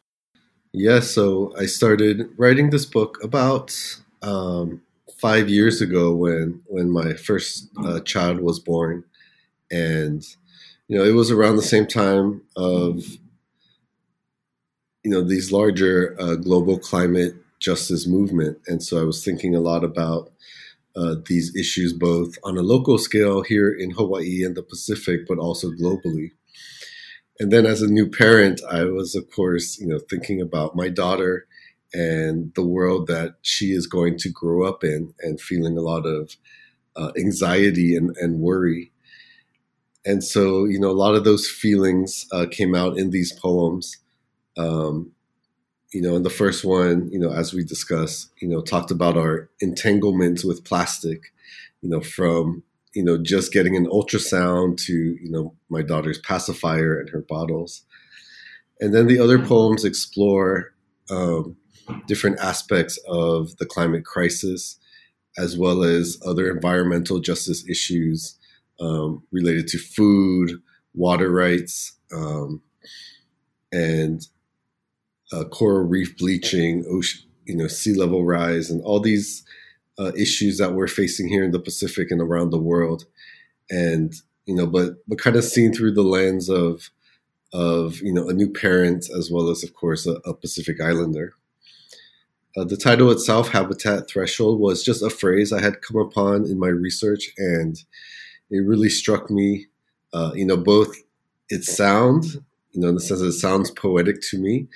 Yeah, 0.73 1.01
so 1.01 1.55
I 1.59 1.67
started 1.67 2.31
writing 2.37 2.71
this 2.71 2.87
book 2.87 3.19
about 3.23 3.77
um, 4.23 4.81
five 5.19 5.49
years 5.49 5.81
ago 5.81 6.15
when 6.15 6.63
when 6.67 6.91
my 6.91 7.15
first 7.15 7.69
uh, 7.85 8.01
child 8.01 8.41
was 8.41 8.59
born, 8.59 9.05
and 9.71 10.25
you 10.89 10.99
know 10.99 11.05
it 11.05 11.13
was 11.13 11.31
around 11.31 11.57
the 11.57 11.63
same 11.63 11.87
time 11.87 12.43
of 12.57 13.05
you 15.05 15.11
know 15.11 15.23
these 15.23 15.53
larger 15.53 16.17
uh, 16.21 16.37
global 16.37 16.79
climate 16.79 17.35
justice 17.59 18.07
movement, 18.07 18.59
and 18.67 18.83
so 18.83 19.01
I 19.01 19.05
was 19.05 19.25
thinking 19.25 19.55
a 19.55 19.61
lot 19.61 19.85
about 19.85 20.33
uh, 20.97 21.17
these 21.27 21.55
issues 21.57 21.93
both 21.93 22.37
on 22.45 22.59
a 22.59 22.63
local 22.63 22.99
scale 22.99 23.43
here 23.43 23.71
in 23.71 23.93
Hawaii 23.93 24.43
and 24.45 24.57
the 24.57 24.63
Pacific, 24.63 25.23
but 25.27 25.39
also 25.39 25.71
globally. 25.71 26.33
And 27.41 27.51
then 27.51 27.65
as 27.67 27.81
a 27.83 27.91
new 27.91 28.09
parent, 28.09 28.61
I 28.71 28.85
was 28.85 29.15
of 29.15 29.31
course 29.31 29.79
you 29.79 29.87
know 29.87 29.99
thinking 29.99 30.41
about 30.41 30.77
my 30.77 30.89
daughter 30.89 31.47
and 31.93 32.53
the 32.55 32.65
world 32.65 33.07
that 33.07 33.35
she 33.43 33.73
is 33.73 33.87
going 33.87 34.17
to 34.19 34.31
grow 34.31 34.67
up 34.67 34.83
in 34.83 35.13
and 35.21 35.41
feeling 35.41 35.77
a 35.77 35.83
lot 35.83 36.07
of 36.07 36.37
uh, 36.97 37.13
anxiety 37.19 37.95
and, 37.97 38.17
and 38.17 38.41
worry. 38.41 38.93
And 40.05 40.25
so, 40.25 40.65
you 40.65 40.81
know, 40.81 40.91
a 40.91 40.93
lot 40.93 41.15
of 41.15 41.25
those 41.25 41.49
feelings 41.49 42.27
uh, 42.33 42.47
came 42.51 42.75
out 42.75 42.99
in 42.99 43.11
these 43.11 43.33
poems. 43.33 43.99
Um, 44.57 45.13
you 45.93 46.01
know, 46.01 46.17
in 46.17 46.23
the 46.23 46.31
first 46.31 46.65
one, 46.65 47.09
you 47.13 47.19
know, 47.19 47.33
as 47.33 47.53
we 47.53 47.65
discussed, 47.65 48.31
you 48.41 48.49
know, 48.49 48.63
talked 48.63 48.91
about 48.91 49.17
our 49.17 49.51
entanglements 49.61 50.45
with 50.45 50.65
plastic, 50.65 51.33
you 51.83 51.91
know, 51.91 52.01
from, 52.01 52.63
you 52.95 53.05
know, 53.05 53.19
just 53.19 53.53
getting 53.53 53.77
an 53.77 53.87
ultrasound 53.87 54.79
to, 54.87 54.93
you 54.93 55.31
know, 55.31 55.55
my 55.69 55.83
daughter's 55.83 56.19
pacifier 56.19 56.99
and 56.99 57.11
her 57.11 57.21
bottles. 57.21 57.85
And 58.81 58.95
then 58.95 59.07
the 59.07 59.19
other 59.19 59.39
poems 59.39 59.85
explore 59.85 60.75
um, 61.11 61.57
different 62.07 62.39
aspects 62.41 62.99
of 63.09 63.57
the 63.59 63.67
climate 63.67 64.05
crisis, 64.05 64.79
as 65.39 65.57
well 65.57 65.83
as 65.83 66.19
other 66.27 66.51
environmental 66.51 67.21
justice 67.21 67.67
issues 67.69 68.39
um, 68.81 69.23
related 69.31 69.69
to 69.69 69.79
food, 69.79 70.61
water 70.95 71.31
rights, 71.31 71.93
um, 72.15 72.61
and 73.73 74.27
uh, 75.33 75.45
coral 75.45 75.85
reef 75.85 76.17
bleaching, 76.19 76.85
ocean, 76.89 77.23
you 77.47 77.57
know, 77.57 77.67
sea 77.67 77.95
level 77.95 78.25
rise, 78.25 78.71
and 78.71 78.83
all 78.83 79.01
these 79.01 79.45
uh, 79.99 80.13
issues 80.17 80.59
that 80.59 80.75
we're 80.75 80.89
facing 80.89 81.29
here 81.29 81.45
in 81.45 81.51
the 81.51 81.59
Pacific 81.59 82.11
and 82.11 82.21
around 82.21 82.51
the 82.51 82.59
world. 82.59 83.05
And 83.71 84.13
you 84.47 84.55
know, 84.55 84.67
but 84.67 84.97
but 85.09 85.19
kind 85.19 85.37
of 85.37 85.45
seen 85.45 85.73
through 85.73 85.93
the 85.93 86.03
lens 86.03 86.49
of 86.49 86.91
of 87.53 88.01
you 88.01 88.13
know 88.13 88.29
a 88.29 88.33
new 88.33 88.51
parent 88.51 89.07
as 89.17 89.31
well 89.31 89.51
as 89.51 89.63
of 89.63 89.75
course 89.75 90.07
a, 90.07 90.15
a 90.25 90.35
Pacific 90.35 90.81
Islander. 90.81 91.35
Uh, 92.57 92.65
the 92.65 92.77
title 92.77 93.11
itself, 93.11 93.49
Habitat 93.49 94.11
Threshold, 94.11 94.61
was 94.61 94.85
just 94.85 95.03
a 95.03 95.09
phrase 95.09 95.53
I 95.53 95.63
had 95.63 95.81
come 95.81 95.97
upon 95.97 96.45
in 96.45 96.59
my 96.59 96.69
research, 96.69 97.31
and 97.39 97.77
it 98.51 98.59
really 98.59 98.91
struck 98.91 99.31
me. 99.31 99.67
Uh, 100.13 100.33
you 100.35 100.45
know, 100.45 100.59
both 100.59 100.95
its 101.49 101.75
sound, 101.75 102.25
you 102.73 102.81
know, 102.81 102.89
in 102.89 102.95
the 102.97 103.01
sense 103.01 103.21
that 103.21 103.29
it 103.29 103.33
sounds 103.33 103.71
poetic 103.71 104.21
to 104.21 104.39
me, 104.39 104.67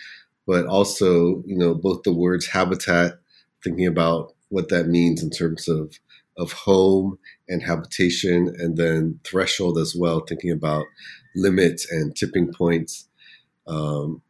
but 0.47 0.65
also, 0.67 1.43
you 1.47 1.57
know, 1.59 1.75
both 1.75 2.03
the 2.03 2.13
words 2.15 2.47
habitat, 2.47 3.19
thinking 3.63 3.87
about 3.87 4.35
what 4.49 4.71
that 4.71 4.89
means 4.89 5.23
in 5.23 5.31
terms 5.31 5.69
of 5.69 5.99
of 6.39 6.53
home 6.53 7.19
and 7.49 7.63
habitation, 7.63 8.55
and 8.59 8.77
then 8.77 9.19
threshold 9.25 9.79
as 9.79 9.95
well, 9.99 10.21
thinking 10.21 10.51
about 10.51 10.85
limits 11.35 11.91
and 11.91 12.15
tipping 12.17 12.53
points. 12.53 13.09
Um, 13.67 14.23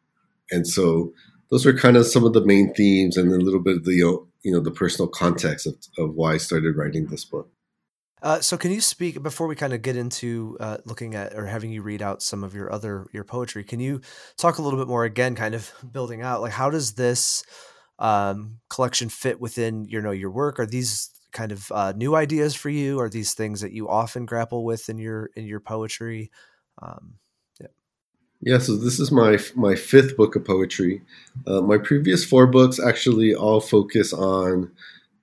and 0.50 0.66
so 0.66 1.12
those 1.50 1.64
were 1.64 1.72
kind 1.72 1.96
of 1.96 2.06
some 2.06 2.24
of 2.24 2.32
the 2.32 2.44
main 2.44 2.74
themes 2.74 3.16
and 3.16 3.30
a 3.32 3.36
little 3.36 3.60
bit 3.60 3.76
of 3.76 3.84
the 3.84 3.94
you 3.94 4.52
know 4.52 4.60
the 4.60 4.70
personal 4.70 5.08
context 5.08 5.66
of, 5.66 5.76
of 5.98 6.14
why 6.14 6.34
I 6.34 6.36
started 6.38 6.76
writing 6.76 7.06
this 7.06 7.24
book. 7.24 7.50
Uh, 8.22 8.40
so 8.40 8.56
can 8.56 8.70
you 8.70 8.80
speak 8.80 9.22
before 9.22 9.46
we 9.46 9.54
kind 9.54 9.72
of 9.72 9.82
get 9.82 9.96
into 9.96 10.56
uh, 10.58 10.78
looking 10.84 11.14
at 11.14 11.34
or 11.34 11.46
having 11.46 11.70
you 11.70 11.82
read 11.82 12.00
out 12.00 12.22
some 12.22 12.42
of 12.42 12.54
your 12.54 12.72
other 12.72 13.06
your 13.12 13.24
poetry? 13.24 13.62
Can 13.62 13.80
you 13.80 14.00
talk 14.36 14.58
a 14.58 14.62
little 14.62 14.78
bit 14.78 14.88
more 14.88 15.04
again, 15.04 15.34
kind 15.34 15.54
of 15.54 15.70
building 15.92 16.22
out 16.22 16.40
like 16.40 16.52
how 16.52 16.70
does 16.70 16.94
this 16.94 17.44
um, 17.98 18.58
collection 18.68 19.08
fit 19.08 19.40
within 19.40 19.84
you 19.84 20.00
know 20.00 20.10
your 20.10 20.30
work? 20.30 20.58
Are 20.58 20.66
these 20.66 21.10
kind 21.32 21.52
of 21.52 21.70
uh, 21.70 21.92
new 21.94 22.16
ideas 22.16 22.54
for 22.54 22.70
you? 22.70 22.98
Are 22.98 23.10
these 23.10 23.34
things 23.34 23.60
that 23.60 23.72
you 23.72 23.88
often 23.88 24.26
grapple 24.26 24.64
with 24.64 24.88
in 24.88 24.98
your 24.98 25.30
in 25.36 25.44
your 25.44 25.60
poetry? 25.60 26.30
Um, 26.80 27.18
yeah, 28.40 28.58
so 28.58 28.76
this 28.76 29.00
is 29.00 29.10
my 29.10 29.38
my 29.54 29.74
fifth 29.74 30.16
book 30.16 30.36
of 30.36 30.44
poetry. 30.44 31.02
Uh, 31.46 31.60
my 31.60 31.78
previous 31.78 32.24
four 32.24 32.46
books 32.46 32.78
actually 32.78 33.34
all 33.34 33.60
focus 33.60 34.12
on 34.12 34.70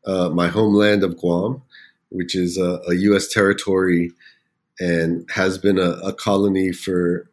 uh, 0.05 0.29
my 0.29 0.47
homeland 0.47 1.03
of 1.03 1.17
Guam, 1.17 1.61
which 2.09 2.35
is 2.35 2.57
a, 2.57 2.81
a 2.87 2.95
U.S. 2.95 3.27
territory 3.27 4.11
and 4.79 5.29
has 5.31 5.57
been 5.57 5.77
a, 5.77 5.91
a 6.03 6.13
colony 6.13 6.71
for 6.71 7.29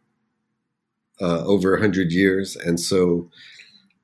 uh, 1.20 1.44
over 1.44 1.76
hundred 1.78 2.12
years. 2.12 2.56
And 2.56 2.78
so, 2.78 3.30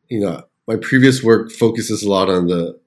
you 0.09 0.21
know, 0.21 0.45
my 0.67 0.77
previous 0.77 1.23
work 1.23 1.51
focuses 1.51 2.03
a 2.03 2.11
lot 2.11 2.31
on 2.31 2.47
the 2.47 2.79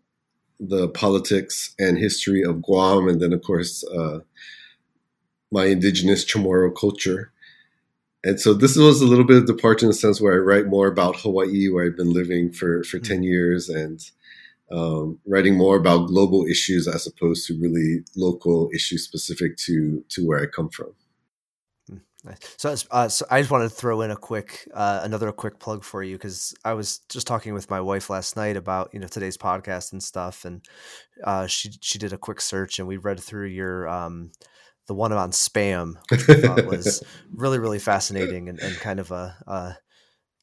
the 0.59 0.89
politics 0.89 1.73
and 1.79 1.97
history 1.97 2.43
of 2.43 2.61
Guam, 2.63 3.07
and 3.07 3.21
then 3.21 3.33
of 3.33 3.43
course 3.43 3.83
uh, 3.95 4.19
my 5.51 5.65
indigenous 5.65 6.25
Chamorro 6.25 6.75
culture 6.75 7.31
and 8.23 8.39
so 8.39 8.53
this 8.53 8.75
was 8.75 9.01
a 9.01 9.05
little 9.05 9.23
bit 9.23 9.37
of 9.37 9.45
departure 9.45 9.85
in 9.85 9.89
the 9.89 9.93
sense 9.93 10.19
where 10.19 10.33
I 10.33 10.37
write 10.37 10.67
more 10.67 10.87
about 10.87 11.19
Hawaii, 11.19 11.69
where 11.69 11.85
I've 11.85 11.97
been 11.97 12.13
living 12.13 12.51
for 12.51 12.83
for 12.83 12.97
mm-hmm. 12.97 13.13
ten 13.13 13.23
years, 13.23 13.69
and 13.69 13.99
um, 14.71 15.19
writing 15.25 15.55
more 15.55 15.77
about 15.77 16.07
global 16.07 16.45
issues 16.45 16.87
as 16.87 17.07
opposed 17.07 17.47
to 17.47 17.59
really 17.59 18.03
local 18.15 18.69
issues 18.73 19.03
specific 19.03 19.57
to 19.57 20.03
to 20.09 20.27
where 20.27 20.41
I 20.41 20.45
come 20.47 20.69
from. 20.69 20.93
Hmm, 21.87 21.97
so, 22.57 22.75
uh, 22.91 23.07
so 23.07 23.25
I 23.31 23.39
just 23.39 23.51
wanted 23.51 23.69
to 23.69 23.75
throw 23.75 24.01
in 24.01 24.11
a 24.11 24.17
quick, 24.17 24.67
uh, 24.73 24.99
another 25.03 25.31
quick 25.31 25.57
plug 25.57 25.85
for 25.85 26.03
you 26.03 26.17
because 26.17 26.53
I 26.65 26.73
was 26.73 26.99
just 27.07 27.25
talking 27.25 27.53
with 27.53 27.69
my 27.69 27.79
wife 27.79 28.09
last 28.09 28.35
night 28.35 28.57
about 28.57 28.89
you 28.93 28.99
know 28.99 29.07
today's 29.07 29.37
podcast 29.37 29.93
and 29.93 30.03
stuff, 30.03 30.43
and 30.43 30.61
uh, 31.23 31.47
she 31.47 31.71
she 31.79 31.97
did 31.97 32.11
a 32.11 32.17
quick 32.17 32.41
search 32.41 32.79
and 32.79 32.87
we 32.87 32.97
read 32.97 33.21
through 33.21 33.47
your 33.47 33.87
um, 33.87 34.31
the 34.89 34.95
one 34.95 35.13
on 35.13 35.31
spam, 35.31 35.95
which 36.09 36.27
I 36.27 36.33
thought 36.41 36.65
was 36.65 37.01
really 37.33 37.59
really 37.59 37.79
fascinating 37.79 38.49
and, 38.49 38.59
and 38.59 38.75
kind 38.81 38.99
of 38.99 39.11
a, 39.11 39.35
a 39.47 39.77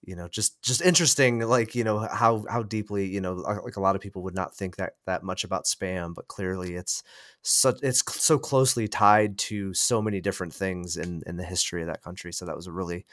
you 0.05 0.15
know 0.15 0.29
just 0.29 0.63
just 0.63 0.81
interesting 0.81 1.41
like 1.41 1.75
you 1.75 1.83
know 1.83 1.99
how 1.99 2.45
how 2.49 2.63
deeply 2.63 3.07
you 3.07 3.21
know 3.21 3.35
like 3.35 3.77
a 3.77 3.81
lot 3.81 3.97
of 3.97 4.01
people 4.01 4.23
would 4.23 4.37
not 4.37 4.55
think 4.55 4.77
that 4.77 4.93
that 5.05 5.25
much 5.25 5.43
about 5.43 5.65
spam 5.65 6.15
but 6.15 6.29
clearly 6.29 6.77
it's 6.77 7.03
such 7.43 7.77
it's 7.83 8.03
so 8.23 8.39
closely 8.39 8.87
tied 8.87 9.37
to 9.37 9.75
so 9.75 10.01
many 10.01 10.21
different 10.21 10.55
things 10.55 10.97
in 10.97 11.23
in 11.27 11.37
the 11.37 11.45
history 11.45 11.83
of 11.83 11.89
that 11.89 12.03
country. 12.03 12.33
So 12.33 12.45
that 12.45 12.57
was 12.57 12.69
a 12.69 12.73
really 12.73 13.05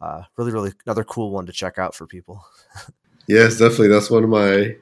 uh 0.00 0.22
really 0.38 0.52
really 0.52 0.72
another 0.86 1.04
cool 1.04 1.30
one 1.30 1.46
to 1.46 1.52
check 1.52 1.78
out 1.78 1.94
for 1.94 2.06
people. 2.06 2.44
Yes 3.28 3.58
definitely. 3.58 3.88
That's 3.88 4.10
one 4.10 4.24
of 4.24 4.30
my 4.30 4.74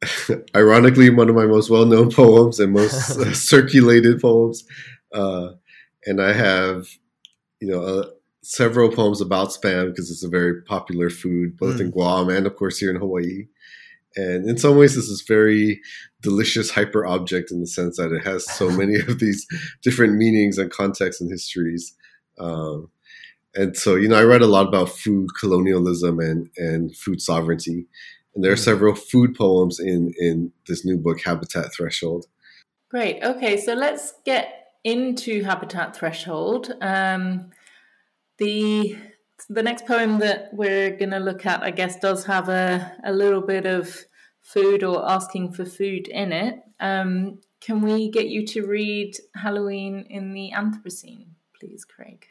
ironically 0.56 1.10
one 1.10 1.28
of 1.28 1.34
my 1.34 1.46
most 1.46 1.70
well-known 1.70 2.10
poems 2.22 2.60
and 2.60 2.72
most 2.72 3.18
uh, 3.18 3.32
circulated 3.32 4.20
poems 4.20 4.64
uh, 5.12 5.48
and 6.06 6.22
i 6.22 6.32
have 6.32 6.86
you 7.60 7.68
know 7.68 7.82
uh, 7.82 8.08
several 8.42 8.90
poems 8.90 9.20
about 9.20 9.48
spam 9.48 9.90
because 9.90 10.10
it's 10.10 10.24
a 10.24 10.28
very 10.28 10.62
popular 10.62 11.10
food 11.10 11.56
both 11.56 11.76
mm. 11.76 11.80
in 11.80 11.90
guam 11.90 12.28
and 12.28 12.46
of 12.46 12.54
course 12.54 12.78
here 12.78 12.90
in 12.90 12.96
hawaii 12.96 13.46
and 14.16 14.48
in 14.48 14.58
some 14.58 14.76
ways 14.76 14.94
this 14.94 15.08
is 15.08 15.22
very 15.22 15.80
delicious 16.20 16.70
hyper 16.70 17.06
object 17.06 17.50
in 17.50 17.60
the 17.60 17.66
sense 17.66 17.96
that 17.96 18.12
it 18.12 18.24
has 18.24 18.50
so 18.50 18.68
many 18.70 18.96
of 18.96 19.18
these 19.18 19.46
different 19.82 20.14
meanings 20.14 20.58
and 20.58 20.70
contexts 20.70 21.20
and 21.20 21.30
histories. 21.30 21.94
Um, 22.38 22.90
and 23.54 23.76
so, 23.76 23.94
you 23.94 24.08
know, 24.08 24.18
I 24.18 24.22
read 24.22 24.42
a 24.42 24.46
lot 24.46 24.66
about 24.66 24.90
food 24.90 25.30
colonialism 25.38 26.18
and, 26.20 26.50
and 26.56 26.94
food 26.96 27.20
sovereignty. 27.20 27.86
And 28.38 28.44
there 28.44 28.52
are 28.52 28.54
mm. 28.54 28.60
several 28.60 28.94
food 28.94 29.34
poems 29.34 29.80
in, 29.80 30.14
in 30.16 30.52
this 30.68 30.84
new 30.84 30.96
book, 30.96 31.20
Habitat 31.22 31.74
Threshold. 31.74 32.26
Great. 32.88 33.20
Okay, 33.20 33.56
so 33.56 33.74
let's 33.74 34.14
get 34.24 34.74
into 34.84 35.42
Habitat 35.42 35.96
Threshold. 35.96 36.72
Um, 36.80 37.50
the 38.36 38.96
the 39.48 39.62
next 39.64 39.86
poem 39.86 40.20
that 40.20 40.50
we're 40.52 40.90
going 40.90 41.10
to 41.10 41.18
look 41.18 41.46
at, 41.46 41.64
I 41.64 41.72
guess, 41.72 41.98
does 41.98 42.26
have 42.26 42.48
a, 42.48 42.92
a 43.04 43.12
little 43.12 43.40
bit 43.40 43.66
of 43.66 44.04
food 44.40 44.84
or 44.84 45.10
asking 45.10 45.50
for 45.52 45.64
food 45.64 46.06
in 46.06 46.30
it. 46.30 46.60
Um, 46.78 47.40
can 47.60 47.80
we 47.80 48.08
get 48.08 48.28
you 48.28 48.46
to 48.46 48.64
read 48.68 49.16
Halloween 49.34 50.06
in 50.08 50.32
the 50.32 50.52
Anthropocene, 50.54 51.30
please, 51.58 51.84
Craig? 51.84 52.24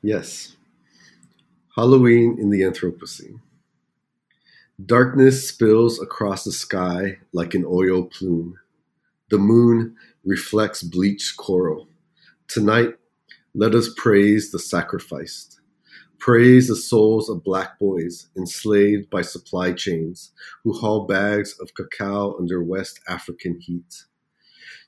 Yes. 0.00 0.56
Halloween 1.76 2.38
in 2.40 2.48
the 2.48 2.62
Anthropocene. 2.62 3.40
Darkness 4.86 5.46
spills 5.46 6.00
across 6.00 6.44
the 6.44 6.50
sky 6.50 7.18
like 7.34 7.54
an 7.54 7.64
oil 7.66 8.04
plume. 8.04 8.58
The 9.28 9.36
moon 9.36 9.94
reflects 10.24 10.82
bleached 10.82 11.36
coral. 11.36 11.88
Tonight, 12.48 12.96
let 13.54 13.74
us 13.74 13.92
praise 13.96 14.50
the 14.50 14.58
sacrificed. 14.58 15.60
Praise 16.18 16.68
the 16.68 16.76
souls 16.76 17.28
of 17.28 17.44
black 17.44 17.78
boys 17.78 18.28
enslaved 18.34 19.10
by 19.10 19.20
supply 19.20 19.72
chains 19.72 20.32
who 20.64 20.72
haul 20.72 21.06
bags 21.06 21.54
of 21.60 21.74
cacao 21.74 22.34
under 22.38 22.62
West 22.62 22.98
African 23.06 23.60
heat. 23.60 24.04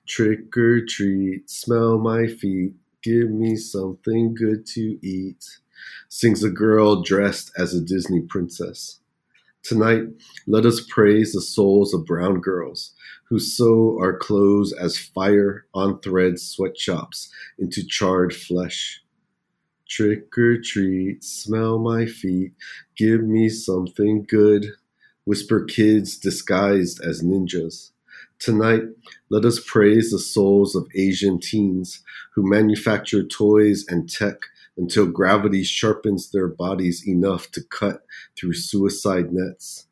Trick 0.06 0.56
or 0.56 0.80
treat, 0.86 1.50
smell 1.50 1.98
my 1.98 2.26
feet, 2.26 2.72
give 3.02 3.30
me 3.30 3.54
something 3.54 4.34
good 4.34 4.64
to 4.68 4.98
eat, 5.06 5.44
sings 6.08 6.42
a 6.42 6.50
girl 6.50 7.02
dressed 7.02 7.52
as 7.58 7.74
a 7.74 7.82
Disney 7.82 8.22
princess. 8.22 9.00
Tonight, 9.64 10.08
let 10.46 10.66
us 10.66 10.84
praise 10.90 11.32
the 11.32 11.40
souls 11.40 11.94
of 11.94 12.04
brown 12.04 12.40
girls 12.40 12.92
who 13.30 13.38
sew 13.38 13.96
our 13.98 14.14
clothes 14.14 14.74
as 14.74 14.98
fire 14.98 15.64
on 15.72 16.00
thread 16.00 16.38
sweatshops 16.38 17.30
into 17.58 17.82
charred 17.82 18.34
flesh. 18.36 19.02
Trick 19.88 20.36
or 20.36 20.60
treat, 20.60 21.24
smell 21.24 21.78
my 21.78 22.04
feet, 22.04 22.52
give 22.94 23.22
me 23.22 23.48
something 23.48 24.26
good, 24.28 24.66
whisper 25.24 25.64
kids 25.64 26.18
disguised 26.18 27.00
as 27.02 27.22
ninjas. 27.22 27.92
Tonight, 28.38 28.82
let 29.30 29.46
us 29.46 29.60
praise 29.64 30.10
the 30.10 30.18
souls 30.18 30.76
of 30.76 30.88
Asian 30.94 31.40
teens 31.40 32.02
who 32.34 32.46
manufacture 32.46 33.24
toys 33.24 33.86
and 33.88 34.10
tech 34.10 34.40
until 34.76 35.06
gravity 35.06 35.62
sharpens 35.62 36.30
their 36.30 36.48
bodies 36.48 37.06
enough 37.06 37.50
to 37.52 37.62
cut 37.62 38.02
through 38.36 38.54
suicide 38.54 39.32
nets. 39.32 39.86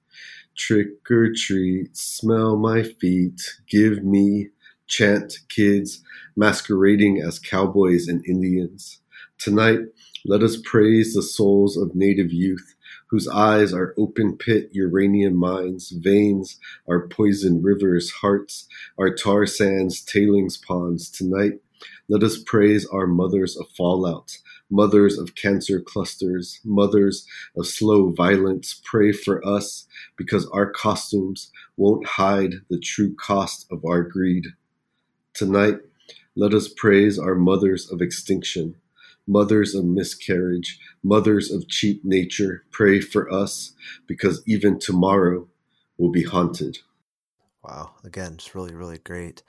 Trick 0.56 1.10
or 1.10 1.32
treat, 1.34 1.96
smell 1.96 2.56
my 2.56 2.82
feet, 2.82 3.40
give 3.68 4.04
me, 4.04 4.50
chant 4.86 5.38
kids 5.48 6.02
masquerading 6.36 7.20
as 7.20 7.38
cowboys 7.38 8.08
and 8.08 8.24
Indians. 8.26 9.00
Tonight, 9.38 9.80
let 10.24 10.42
us 10.42 10.58
praise 10.62 11.14
the 11.14 11.22
souls 11.22 11.76
of 11.76 11.94
native 11.94 12.32
youth 12.32 12.74
whose 13.12 13.28
eyes 13.28 13.74
are 13.74 13.94
open 13.98 14.36
pit 14.38 14.70
uranium 14.72 15.36
mines, 15.36 15.90
veins 15.90 16.58
are 16.88 17.08
poison 17.08 17.62
rivers, 17.62 18.10
hearts 18.10 18.66
are 18.98 19.14
tar 19.14 19.44
sands, 19.44 20.00
tailings 20.00 20.56
ponds. 20.56 21.10
Tonight, 21.10 21.60
let 22.08 22.22
us 22.22 22.42
praise 22.42 22.86
our 22.86 23.06
mothers 23.06 23.54
of 23.56 23.68
fallout, 23.76 24.38
mothers 24.72 25.18
of 25.18 25.34
cancer 25.34 25.80
clusters, 25.80 26.58
mothers 26.64 27.26
of 27.56 27.66
slow 27.66 28.10
violence. 28.10 28.80
Pray 28.82 29.12
for 29.12 29.46
us 29.46 29.86
because 30.16 30.48
our 30.48 30.70
costumes 30.70 31.52
won't 31.76 32.06
hide 32.06 32.54
the 32.70 32.80
true 32.80 33.14
cost 33.14 33.66
of 33.70 33.84
our 33.84 34.02
greed. 34.02 34.46
Tonight, 35.34 35.76
let 36.34 36.54
us 36.54 36.68
praise 36.68 37.18
our 37.18 37.34
mothers 37.34 37.90
of 37.92 38.00
extinction, 38.00 38.76
mothers 39.26 39.74
of 39.74 39.84
miscarriage, 39.84 40.80
mothers 41.02 41.52
of 41.52 41.68
cheap 41.68 42.02
nature, 42.04 42.64
pray 42.70 43.00
for 43.00 43.30
us 43.30 43.74
because 44.06 44.42
even 44.46 44.78
tomorrow 44.78 45.46
will 45.98 46.10
be 46.10 46.24
haunted. 46.24 46.78
Wow, 47.62 47.92
again, 48.02 48.34
it's 48.34 48.54
really, 48.54 48.74
really 48.74 48.98
great. 48.98 49.42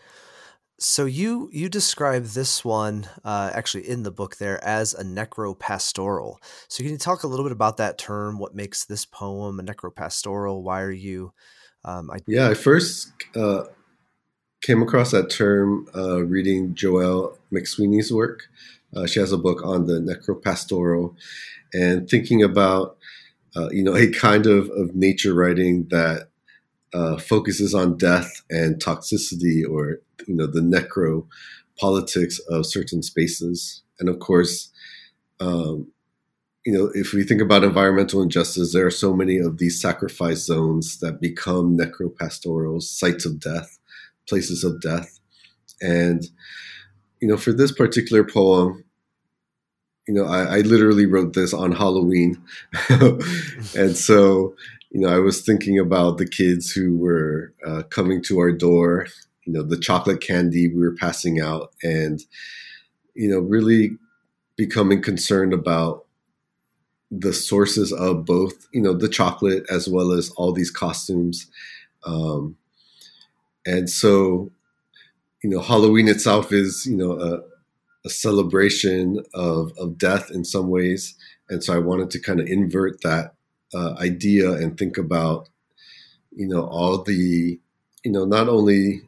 So 0.83 1.05
you 1.05 1.49
you 1.53 1.69
describe 1.69 2.25
this 2.25 2.65
one 2.65 3.07
uh, 3.23 3.51
actually 3.53 3.87
in 3.87 4.03
the 4.03 4.11
book 4.11 4.35
there 4.35 4.61
as 4.65 4.93
a 4.93 5.01
necropastoral. 5.01 6.35
So 6.67 6.83
can 6.83 6.91
you 6.91 6.97
talk 6.97 7.23
a 7.23 7.27
little 7.27 7.45
bit 7.45 7.53
about 7.53 7.77
that 7.77 7.97
term? 7.97 8.37
What 8.37 8.53
makes 8.53 8.83
this 8.83 9.05
poem 9.05 9.61
a 9.61 9.63
necropastoral? 9.63 10.61
Why 10.61 10.81
are 10.81 10.91
you? 10.91 11.31
Um, 11.85 12.11
I- 12.11 12.19
yeah, 12.27 12.49
I 12.49 12.53
first 12.53 13.13
uh, 13.33 13.63
came 14.61 14.81
across 14.81 15.11
that 15.11 15.29
term 15.29 15.87
uh, 15.95 16.21
reading 16.25 16.75
Joyelle 16.75 17.37
McSweeney's 17.53 18.11
work. 18.11 18.49
Uh, 18.93 19.05
she 19.05 19.21
has 19.21 19.31
a 19.31 19.37
book 19.37 19.63
on 19.63 19.87
the 19.87 20.01
necropastoral 20.01 21.15
and 21.71 22.09
thinking 22.09 22.43
about, 22.43 22.97
uh, 23.55 23.69
you 23.71 23.83
know, 23.83 23.95
a 23.95 24.11
kind 24.11 24.47
of, 24.47 24.69
of 24.71 24.93
nature 24.93 25.33
writing 25.33 25.87
that 25.91 26.27
uh, 26.93 27.17
focuses 27.17 27.73
on 27.73 27.97
death 27.97 28.43
and 28.49 28.81
toxicity 28.81 29.63
or, 29.69 30.01
you 30.27 30.35
know, 30.35 30.47
the 30.47 30.61
necro 30.61 31.27
politics 31.79 32.39
of 32.49 32.65
certain 32.65 33.01
spaces. 33.01 33.81
And 33.99 34.09
of 34.09 34.19
course, 34.19 34.71
um, 35.39 35.87
you 36.65 36.71
know, 36.71 36.91
if 36.93 37.13
we 37.13 37.23
think 37.23 37.41
about 37.41 37.63
environmental 37.63 38.21
injustice, 38.21 38.73
there 38.73 38.85
are 38.85 38.91
so 38.91 39.13
many 39.13 39.37
of 39.37 39.57
these 39.57 39.81
sacrifice 39.81 40.45
zones 40.45 40.99
that 40.99 41.19
become 41.19 41.77
necropastorals, 41.77 42.83
sites 42.83 43.25
of 43.25 43.39
death, 43.39 43.79
places 44.27 44.63
of 44.63 44.79
death. 44.79 45.19
And 45.81 46.23
you 47.23 47.29
know, 47.29 47.37
for 47.37 47.53
this 47.53 47.71
particular 47.71 48.25
poem, 48.25 48.83
you 50.09 50.13
know, 50.13 50.25
I, 50.25 50.57
I 50.57 50.59
literally 50.59 51.05
wrote 51.05 51.31
this 51.31 51.53
on 51.53 51.71
Halloween. 51.71 52.41
and 52.89 53.95
so, 53.95 54.55
you 54.93 54.99
know, 54.99 55.09
I 55.09 55.17
was 55.17 55.41
thinking 55.41 55.79
about 55.79 56.19
the 56.19 56.27
kids 56.27 56.71
who 56.71 56.95
were 56.95 57.51
uh, 57.65 57.81
coming 57.89 58.21
to 58.25 58.37
our 58.37 58.51
door, 58.51 59.07
you 59.43 59.51
know, 59.51 59.63
the 59.63 59.77
chocolate 59.77 60.21
candy 60.21 60.67
we 60.67 60.79
were 60.81 60.95
passing 60.95 61.41
out, 61.41 61.73
and, 61.81 62.23
you 63.15 63.27
know, 63.27 63.39
really 63.39 63.97
becoming 64.55 65.01
concerned 65.01 65.51
about 65.51 66.05
the 67.09 67.33
sources 67.33 67.91
of 67.91 68.23
both, 68.23 68.67
you 68.71 68.81
know, 68.81 68.93
the 68.93 69.09
chocolate 69.09 69.65
as 69.67 69.89
well 69.89 70.11
as 70.11 70.29
all 70.37 70.51
these 70.51 70.71
costumes. 70.71 71.47
Um, 72.05 72.55
and 73.65 73.89
so, 73.89 74.51
you 75.43 75.49
know, 75.49 75.59
Halloween 75.59 76.07
itself 76.07 76.51
is, 76.51 76.85
you 76.85 76.95
know, 76.95 77.19
a, 77.19 77.41
a 78.05 78.09
celebration 78.09 79.23
of, 79.33 79.71
of 79.79 79.97
death 79.97 80.29
in 80.29 80.45
some 80.45 80.69
ways. 80.69 81.15
And 81.49 81.63
so 81.63 81.73
I 81.73 81.79
wanted 81.79 82.11
to 82.11 82.19
kind 82.19 82.39
of 82.39 82.47
invert 82.47 83.01
that 83.01 83.33
uh, 83.73 83.95
idea 83.99 84.51
and 84.51 84.77
think 84.77 84.97
about, 84.97 85.49
you 86.31 86.47
know, 86.47 86.65
all 86.65 87.01
the, 87.03 87.59
you 88.03 88.11
know, 88.11 88.25
not 88.25 88.49
only 88.49 89.01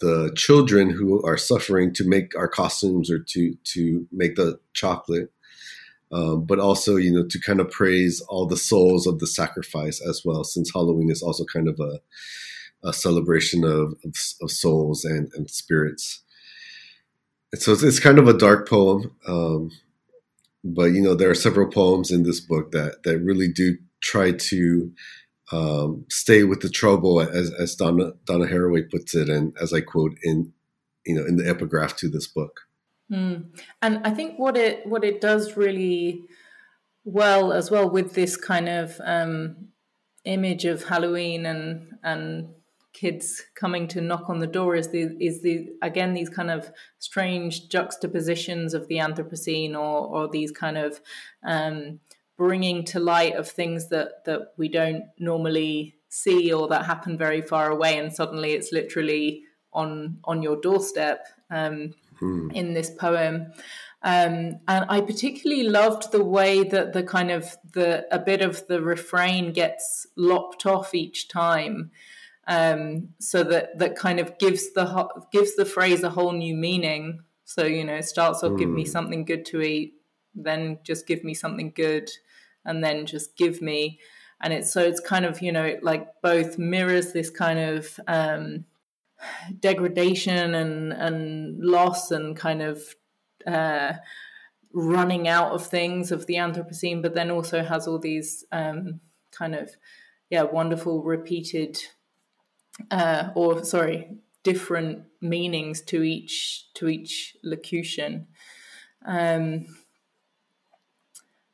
the 0.00 0.32
children 0.36 0.90
who 0.90 1.24
are 1.24 1.36
suffering 1.36 1.92
to 1.94 2.06
make 2.06 2.36
our 2.36 2.48
costumes 2.48 3.10
or 3.10 3.18
to 3.18 3.54
to 3.64 4.06
make 4.10 4.36
the 4.36 4.58
chocolate, 4.72 5.30
um, 6.12 6.44
but 6.44 6.58
also 6.58 6.96
you 6.96 7.12
know 7.12 7.24
to 7.24 7.40
kind 7.40 7.60
of 7.60 7.70
praise 7.70 8.20
all 8.22 8.46
the 8.46 8.56
souls 8.56 9.06
of 9.06 9.18
the 9.20 9.26
sacrifice 9.26 10.00
as 10.06 10.22
well, 10.24 10.44
since 10.44 10.72
Halloween 10.72 11.10
is 11.10 11.22
also 11.22 11.44
kind 11.44 11.68
of 11.68 11.78
a 11.80 12.00
a 12.84 12.92
celebration 12.92 13.64
of, 13.64 13.94
of, 14.04 14.14
of 14.42 14.50
souls 14.50 15.04
and, 15.04 15.30
and 15.34 15.50
spirits. 15.50 16.20
And 17.52 17.60
so 17.62 17.72
it's, 17.72 17.82
it's, 17.82 17.98
kind 17.98 18.18
of 18.18 18.28
a 18.28 18.36
dark 18.36 18.68
poem, 18.68 19.10
um, 19.26 19.70
but 20.64 20.86
you 20.86 21.02
know 21.02 21.14
there 21.14 21.30
are 21.30 21.34
several 21.34 21.70
poems 21.70 22.10
in 22.10 22.22
this 22.22 22.40
book 22.40 22.72
that 22.72 23.02
that 23.04 23.18
really 23.18 23.48
do 23.48 23.76
try 24.00 24.32
to 24.32 24.92
um, 25.52 26.06
stay 26.08 26.44
with 26.44 26.60
the 26.60 26.68
trouble, 26.68 27.20
as, 27.20 27.52
as 27.52 27.74
Donna 27.74 28.12
Donna 28.24 28.46
Haraway 28.46 28.90
puts 28.90 29.14
it, 29.14 29.28
and 29.28 29.54
as 29.60 29.72
I 29.72 29.80
quote 29.80 30.16
in 30.22 30.52
you 31.04 31.14
know 31.14 31.24
in 31.26 31.36
the 31.36 31.48
epigraph 31.48 31.96
to 31.96 32.08
this 32.08 32.26
book. 32.26 32.62
Mm. 33.12 33.50
And 33.82 34.00
I 34.04 34.10
think 34.10 34.38
what 34.38 34.56
it 34.56 34.86
what 34.86 35.04
it 35.04 35.20
does 35.20 35.56
really 35.56 36.22
well 37.04 37.52
as 37.52 37.70
well 37.70 37.88
with 37.88 38.14
this 38.14 38.36
kind 38.36 38.68
of 38.68 38.98
um, 39.04 39.68
image 40.24 40.64
of 40.64 40.84
Halloween 40.84 41.44
and 41.44 41.92
and 42.02 42.48
kids 42.94 43.42
coming 43.54 43.86
to 43.88 44.00
knock 44.00 44.30
on 44.30 44.38
the 44.38 44.46
door 44.46 44.74
is 44.74 44.88
the 44.88 45.16
is 45.20 45.42
the 45.42 45.68
again 45.82 46.14
these 46.14 46.30
kind 46.30 46.50
of 46.50 46.70
strange 46.98 47.68
juxtapositions 47.68 48.72
of 48.72 48.88
the 48.88 48.96
Anthropocene 48.96 49.72
or 49.74 50.06
or 50.06 50.28
these 50.28 50.50
kind 50.50 50.78
of 50.78 51.00
um, 51.42 52.00
bringing 52.38 52.84
to 52.84 53.00
light 53.00 53.34
of 53.34 53.48
things 53.48 53.88
that 53.90 54.24
that 54.24 54.54
we 54.56 54.68
don't 54.68 55.04
normally 55.18 55.96
see 56.08 56.52
or 56.52 56.68
that 56.68 56.86
happen 56.86 57.18
very 57.18 57.42
far 57.42 57.70
away, 57.70 57.98
and 57.98 58.12
suddenly 58.12 58.52
it's 58.52 58.72
literally 58.72 59.42
on 59.72 60.18
on 60.24 60.42
your 60.42 60.60
doorstep 60.60 61.26
um, 61.50 61.92
hmm. 62.18 62.50
in 62.52 62.72
this 62.72 62.90
poem. 62.90 63.52
Um, 64.02 64.60
and 64.68 64.84
I 64.88 65.00
particularly 65.00 65.62
loved 65.62 66.12
the 66.12 66.22
way 66.22 66.62
that 66.62 66.92
the 66.92 67.02
kind 67.02 67.30
of 67.30 67.56
the 67.72 68.06
a 68.14 68.18
bit 68.18 68.42
of 68.42 68.66
the 68.66 68.82
refrain 68.82 69.52
gets 69.52 70.06
lopped 70.14 70.66
off 70.66 70.94
each 70.94 71.26
time, 71.28 71.90
um, 72.46 73.10
so 73.20 73.42
that 73.44 73.78
that 73.78 73.96
kind 73.96 74.20
of 74.20 74.38
gives 74.38 74.72
the 74.72 75.08
gives 75.32 75.56
the 75.56 75.64
phrase 75.64 76.02
a 76.02 76.10
whole 76.10 76.32
new 76.32 76.54
meaning. 76.54 77.20
So 77.44 77.64
you 77.64 77.84
know, 77.84 77.94
it 77.94 78.04
starts 78.04 78.42
off, 78.42 78.52
mm. 78.52 78.58
"Give 78.58 78.68
me 78.68 78.84
hmm. 78.84 78.90
something 78.90 79.24
good 79.24 79.44
to 79.46 79.62
eat," 79.62 79.94
then 80.34 80.78
just 80.82 81.06
give 81.06 81.24
me 81.24 81.34
something 81.34 81.72
good, 81.74 82.10
and 82.64 82.84
then 82.84 83.06
just 83.06 83.36
give 83.36 83.62
me, 83.62 83.98
and 84.42 84.52
it's 84.52 84.72
so 84.72 84.82
it's 84.82 85.00
kind 85.00 85.24
of 85.24 85.40
you 85.40 85.52
know 85.52 85.78
like 85.82 86.20
both 86.22 86.58
mirrors 86.58 87.12
this 87.12 87.30
kind 87.30 87.58
of 87.58 87.98
um, 88.06 88.64
degradation 89.60 90.54
and 90.54 90.92
and 90.92 91.58
loss 91.64 92.10
and 92.10 92.36
kind 92.36 92.60
of 92.62 92.94
uh, 93.46 93.94
running 94.72 95.28
out 95.28 95.52
of 95.52 95.66
things 95.66 96.12
of 96.12 96.26
the 96.26 96.34
Anthropocene, 96.34 97.00
but 97.00 97.14
then 97.14 97.30
also 97.30 97.62
has 97.62 97.86
all 97.86 97.98
these 97.98 98.44
um, 98.52 99.00
kind 99.30 99.54
of 99.54 99.70
yeah 100.28 100.42
wonderful 100.42 101.02
repeated 101.02 101.78
uh, 102.90 103.30
or 103.34 103.64
sorry 103.64 104.18
different 104.42 105.04
meanings 105.20 105.80
to 105.80 106.02
each 106.02 106.66
to 106.74 106.88
each 106.88 107.36
locution. 107.42 108.26
Um, 109.06 109.66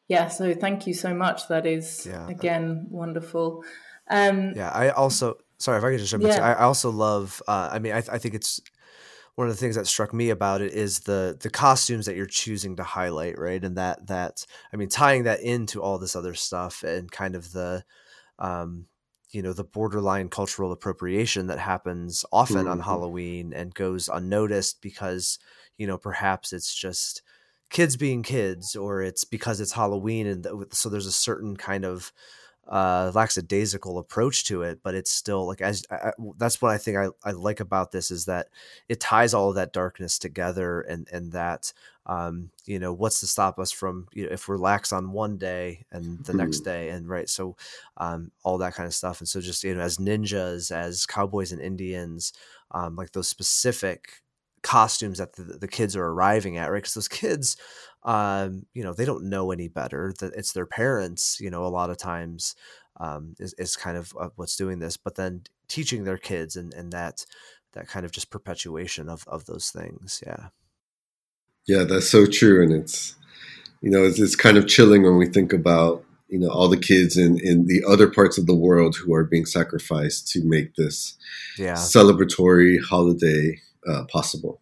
yeah, 0.09 0.29
so 0.29 0.55
thank 0.55 0.87
you 0.87 0.95
so 0.95 1.15
much. 1.15 1.49
That 1.49 1.67
is 1.67 2.07
yeah. 2.07 2.29
again 2.29 2.87
wonderful. 2.91 3.65
Um, 4.11 4.55
yeah, 4.57 4.71
I 4.71 4.91
also 4.91 5.37
sorry 5.59 5.79
if 5.79 5.85
I 5.85 5.91
could 5.91 6.01
just 6.01 6.11
jump 6.11 6.25
yeah. 6.25 6.37
in. 6.37 6.43
I 6.43 6.63
also 6.63 6.91
love. 6.91 7.41
Uh, 7.47 7.71
I 7.73 7.79
mean, 7.79 7.93
I, 7.93 7.99
I 7.99 8.19
think 8.19 8.35
it's 8.35 8.61
one 9.37 9.49
of 9.49 9.55
the 9.55 9.61
things 9.61 9.77
that 9.77 9.87
struck 9.87 10.13
me 10.13 10.31
about 10.31 10.61
it 10.61 10.73
is 10.73 11.01
the 11.01 11.39
the 11.41 11.49
costumes 11.49 12.07
that 12.07 12.17
you're 12.17 12.27
choosing 12.27 12.77
to 12.77 12.83
highlight, 12.83 13.39
right? 13.39 13.63
And 13.63 13.79
that 13.79 14.09
that 14.09 14.45
I 14.73 14.77
mean, 14.77 14.89
tying 14.89 15.23
that 15.25 15.41
into 15.41 15.81
all 15.81 15.99
this 15.99 16.17
other 16.17 16.35
stuff 16.35 16.83
and 16.83 17.11
kind 17.11 17.37
of 17.37 17.53
the 17.53 17.85
um, 18.39 18.87
you 19.33 19.43
know 19.43 19.53
the 19.53 19.65
borderline 19.65 20.29
cultural 20.29 20.73
appropriation 20.73 21.47
that 21.47 21.59
happens 21.59 22.25
often 22.33 22.59
mm-hmm. 22.59 22.71
on 22.71 22.81
Halloween 22.81 23.53
and 23.53 23.75
goes 23.75 24.09
unnoticed 24.09 24.83
because 24.83 25.39
you 25.79 25.87
know 25.87 25.99
perhaps 25.99 26.53
it's 26.53 26.75
just 26.75 27.23
kids 27.71 27.97
being 27.97 28.23
kids 28.23 28.75
or 28.75 29.03
it's 29.03 29.25
because 29.25 29.61
it's 29.61 29.73
Halloween 29.73 30.27
and 30.27 30.43
th- 30.45 30.55
so 30.73 30.89
there's 30.89 31.07
a 31.07 31.13
certain 31.13 31.57
kind 31.57 31.85
of 31.85 32.13
uh, 32.71 33.11
lackadaisical 33.15 33.99
approach 33.99 34.45
to 34.45 34.63
it, 34.63 34.79
but 34.83 34.95
it's 34.95 35.11
still 35.11 35.45
like 35.45 35.61
as 35.61 35.85
I, 35.91 36.13
that's 36.39 36.63
what 36.63 36.71
I 36.71 36.79
think 36.79 36.97
I, 36.97 37.09
I 37.25 37.33
like 37.33 37.59
about 37.59 37.91
this 37.91 38.13
is 38.13 38.27
that 38.27 38.47
it 38.89 39.01
ties 39.01 39.35
all 39.35 39.49
of 39.49 39.57
that 39.57 39.73
darkness 39.73 40.21
together, 40.21 40.81
and 40.83 41.09
and 41.13 41.33
that 41.33 41.73
um, 42.07 42.51
you 42.67 42.79
know 42.79 42.93
what's 42.93 43.21
to 43.21 43.27
stop 43.27 43.59
us 43.59 43.73
from 43.73 44.07
you 44.13 44.25
know 44.25 44.33
if 44.33 44.47
we're 44.47 44.57
lax 44.57 44.93
on 44.93 45.11
one 45.11 45.37
day 45.37 45.85
and 45.91 46.25
the 46.25 46.33
mm. 46.33 46.37
next 46.37 46.61
day, 46.61 46.91
and 46.91 47.09
right, 47.09 47.29
so 47.29 47.57
um, 47.97 48.31
all 48.45 48.59
that 48.59 48.75
kind 48.75 48.87
of 48.87 48.95
stuff, 48.95 49.21
and 49.21 49.29
so 49.29 49.41
just 49.41 49.65
you 49.65 49.75
know 49.75 49.81
as 49.81 49.99
ninjas, 49.99 50.71
as 50.71 51.07
cowboys 51.07 51.51
and 51.51 51.61
Indians, 51.61 52.33
um, 52.71 52.95
like 52.95 53.11
those 53.11 53.29
specific 53.29 54.23
costumes 54.63 55.19
that 55.19 55.35
the, 55.35 55.43
the 55.43 55.69
kids 55.69 55.97
are 55.97 56.07
arriving 56.07 56.57
at, 56.57 56.71
right? 56.71 56.79
Because 56.79 56.95
those 56.95 57.09
kids 57.09 57.57
um, 58.03 58.65
you 58.73 58.83
know, 58.83 58.95
they 58.95 59.05
don't 59.05 59.25
know 59.25 59.51
any 59.51 59.69
better. 59.69 60.13
That 60.21 60.35
it's 60.35 60.53
their 60.53 60.67
parents, 60.67 61.39
you 61.41 61.51
know, 61.51 61.65
a 61.65 61.69
lot 61.69 61.91
of 61.91 61.99
times 61.99 62.55
um, 62.99 63.35
is, 63.39 63.55
is 63.59 63.77
kind 63.77 63.97
of 63.97 64.13
uh, 64.19 64.31
what's 64.37 64.57
doing 64.57 64.79
this. 64.79 64.97
But 64.97 65.17
then 65.17 65.43
teaching 65.69 66.05
their 66.05 66.19
kids 66.19 66.57
and, 66.57 66.73
and 66.75 66.93
that 66.93 67.27
that 67.73 67.89
kind 67.89 68.05
of 68.05 68.13
just 68.13 68.31
perpetuation 68.31 69.09
of 69.09 69.25
of 69.29 69.45
those 69.47 69.71
things. 69.71 70.23
Yeah. 70.27 70.49
Yeah, 71.67 71.85
that's 71.85 72.09
so 72.09 72.27
true, 72.27 72.63
and 72.63 72.73
it's 72.73 73.15
you 73.83 73.91
know 73.91 74.03
it's, 74.03 74.19
it's 74.19 74.35
kind 74.35 74.57
of 74.57 74.67
chilling 74.67 75.03
when 75.03 75.19
we 75.19 75.27
think 75.27 75.53
about 75.53 76.03
you 76.29 76.39
know 76.39 76.49
all 76.49 76.69
the 76.69 76.79
kids 76.79 77.19
in 77.19 77.39
in 77.39 77.67
the 77.67 77.85
other 77.87 78.09
parts 78.09 78.39
of 78.39 78.47
the 78.47 78.55
world 78.55 78.97
who 78.97 79.13
are 79.13 79.25
being 79.25 79.45
sacrificed 79.45 80.27
to 80.29 80.43
make 80.43 80.75
this 80.77 81.19
yeah. 81.59 81.75
celebratory 81.75 82.83
holiday 82.83 83.61
uh, 83.89 84.05
possible. 84.11 84.61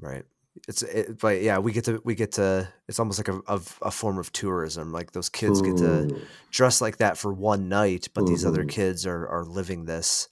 Right 0.00 0.24
it's 0.68 0.82
it, 0.82 1.18
but 1.18 1.42
yeah 1.42 1.58
we 1.58 1.72
get 1.72 1.84
to 1.84 2.00
we 2.04 2.14
get 2.14 2.32
to 2.32 2.68
it's 2.88 3.00
almost 3.00 3.18
like 3.18 3.28
a, 3.28 3.40
a, 3.48 3.60
a 3.82 3.90
form 3.90 4.18
of 4.18 4.32
tourism 4.32 4.92
like 4.92 5.12
those 5.12 5.28
kids 5.28 5.60
get 5.60 5.76
to 5.76 6.20
dress 6.50 6.80
like 6.80 6.98
that 6.98 7.18
for 7.18 7.32
one 7.32 7.68
night 7.68 8.08
but 8.14 8.22
mm-hmm. 8.22 8.32
these 8.32 8.46
other 8.46 8.60
mm-hmm. 8.60 8.68
kids 8.68 9.06
are 9.06 9.26
are 9.28 9.44
living 9.44 9.84
this 9.84 10.28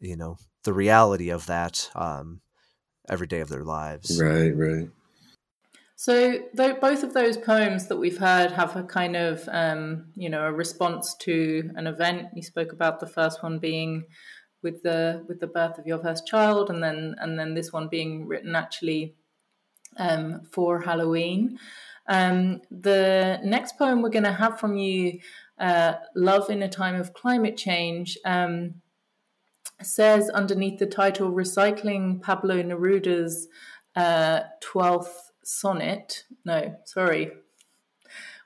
you 0.00 0.16
know 0.16 0.36
the 0.64 0.72
reality 0.72 1.30
of 1.30 1.46
that 1.46 1.88
um 1.94 2.40
every 3.08 3.26
day 3.26 3.40
of 3.40 3.48
their 3.48 3.64
lives 3.64 4.20
right 4.20 4.56
right 4.56 4.88
so 5.94 6.40
th- 6.56 6.80
both 6.80 7.04
of 7.04 7.14
those 7.14 7.36
poems 7.36 7.86
that 7.86 7.96
we've 7.96 8.18
heard 8.18 8.50
have 8.50 8.74
a 8.74 8.82
kind 8.82 9.14
of 9.14 9.48
um 9.52 10.06
you 10.16 10.28
know 10.28 10.44
a 10.44 10.52
response 10.52 11.14
to 11.14 11.70
an 11.76 11.86
event 11.86 12.28
you 12.34 12.42
spoke 12.42 12.72
about 12.72 12.98
the 12.98 13.06
first 13.06 13.42
one 13.44 13.58
being 13.60 14.04
with 14.62 14.82
the 14.82 15.24
with 15.28 15.40
the 15.40 15.46
birth 15.46 15.78
of 15.78 15.86
your 15.86 15.98
first 15.98 16.26
child 16.26 16.70
and 16.70 16.82
then 16.82 17.14
and 17.18 17.38
then 17.38 17.54
this 17.54 17.72
one 17.72 17.88
being 17.88 18.26
written 18.26 18.54
actually 18.54 19.14
um, 19.98 20.42
for 20.50 20.80
Halloween. 20.80 21.58
Um, 22.08 22.62
the 22.70 23.38
next 23.44 23.78
poem 23.78 24.02
we're 24.02 24.10
going 24.10 24.24
to 24.24 24.32
have 24.32 24.58
from 24.58 24.76
you, 24.76 25.20
uh, 25.58 25.94
Love 26.16 26.50
in 26.50 26.62
a 26.62 26.68
Time 26.68 26.96
of 26.96 27.14
Climate 27.14 27.56
Change, 27.56 28.18
um, 28.24 28.74
says 29.80 30.28
underneath 30.30 30.78
the 30.78 30.86
title 30.86 31.30
Recycling 31.30 32.20
Pablo 32.20 32.62
Neruda's 32.62 33.48
uh, 33.94 34.40
12th 34.64 35.12
sonnet. 35.44 36.24
No, 36.44 36.76
sorry. 36.84 37.32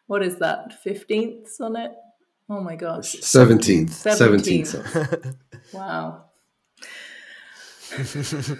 What 0.07 0.23
is 0.23 0.37
that? 0.37 0.75
15th 0.85 1.49
sonnet? 1.49 1.93
Oh 2.49 2.61
my 2.61 2.77
gosh. 2.77 3.17
17th. 3.17 3.91
17th. 3.91 4.77
17th. 4.77 5.37
Wow. 5.73 6.25
Can 7.91 8.59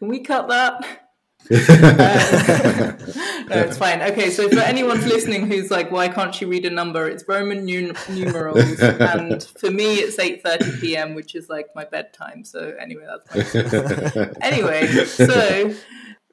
we 0.00 0.20
cut 0.20 0.48
that? 0.48 1.06
no, 1.50 1.58
it's 3.50 3.78
fine. 3.78 4.02
Okay, 4.02 4.30
so 4.30 4.48
for 4.48 4.58
anyone 4.58 5.00
listening 5.02 5.46
who's 5.46 5.70
like, 5.70 5.92
"Why 5.92 6.08
can't 6.08 6.34
she 6.34 6.44
read 6.44 6.64
a 6.64 6.70
number?" 6.70 7.08
It's 7.08 7.22
Roman 7.28 7.64
numerals, 7.64 8.80
and 8.80 9.44
for 9.44 9.70
me, 9.70 9.96
it's 9.96 10.18
eight 10.18 10.42
thirty 10.42 10.72
p.m., 10.80 11.14
which 11.14 11.36
is 11.36 11.48
like 11.48 11.68
my 11.76 11.84
bedtime. 11.84 12.44
So 12.44 12.74
anyway, 12.80 13.06
that's 13.06 13.54
my 13.54 14.28
anyway. 14.40 14.86
So 15.04 15.72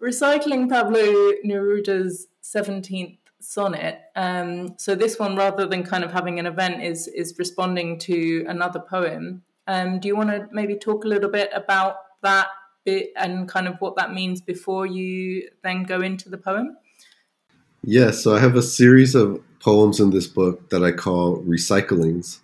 recycling 0.02 0.68
Pablo 0.68 1.34
Neruda's 1.46 2.28
seventeenth 2.42 3.20
sonnet. 3.40 4.00
Um, 4.16 4.80
so 4.80 4.96
this 4.96 5.20
one, 5.20 5.36
rather 5.36 5.68
than 5.68 5.84
kind 5.84 6.04
of 6.04 6.12
having 6.12 6.40
an 6.40 6.48
event, 6.48 6.82
is 6.82 7.08
is 7.08 7.36
responding 7.38 8.00
to 8.00 8.46
another 8.48 8.80
poem. 8.80 9.44
Um, 9.68 10.00
do 10.00 10.08
you 10.08 10.16
want 10.16 10.30
to 10.30 10.48
maybe 10.52 10.76
talk 10.76 11.06
a 11.06 11.08
little 11.08 11.30
bit 11.30 11.50
about 11.54 11.96
that 12.22 12.48
bit 12.84 13.12
and 13.16 13.48
kind 13.48 13.68
of 13.68 13.76
what 13.80 13.96
that 13.96 14.14
means 14.14 14.42
before 14.42 14.86
you 14.86 15.50
then 15.64 15.84
go 15.84 16.02
into 16.02 16.30
the 16.30 16.38
poem? 16.38 16.78
Yes, 17.84 18.04
yeah, 18.04 18.12
so 18.12 18.36
I 18.36 18.40
have 18.40 18.56
a 18.56 18.62
series 18.62 19.16
of 19.16 19.42
poems 19.60 20.00
in 20.00 20.10
this 20.10 20.28
book 20.28 20.70
that 20.70 20.84
I 20.84 20.92
call 20.92 21.38
recyclings. 21.44 22.40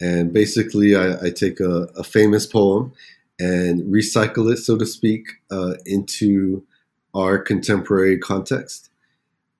And 0.00 0.32
basically, 0.32 0.96
I, 0.96 1.26
I 1.26 1.30
take 1.30 1.60
a, 1.60 1.88
a, 1.96 2.02
famous 2.02 2.46
poem 2.46 2.92
and 3.38 3.82
recycle 3.82 4.52
it, 4.52 4.58
so 4.58 4.76
to 4.76 4.86
speak, 4.86 5.26
uh, 5.50 5.74
into 5.86 6.64
our 7.14 7.38
contemporary 7.38 8.18
context. 8.18 8.90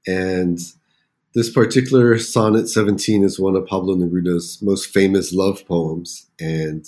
And 0.06 0.58
this 1.34 1.50
particular 1.50 2.16
sonnet 2.18 2.68
17 2.68 3.24
is 3.24 3.40
one 3.40 3.56
of 3.56 3.66
Pablo 3.66 3.96
Neruda's 3.96 4.62
most 4.62 4.86
famous 4.86 5.32
love 5.32 5.66
poems. 5.66 6.30
And, 6.40 6.86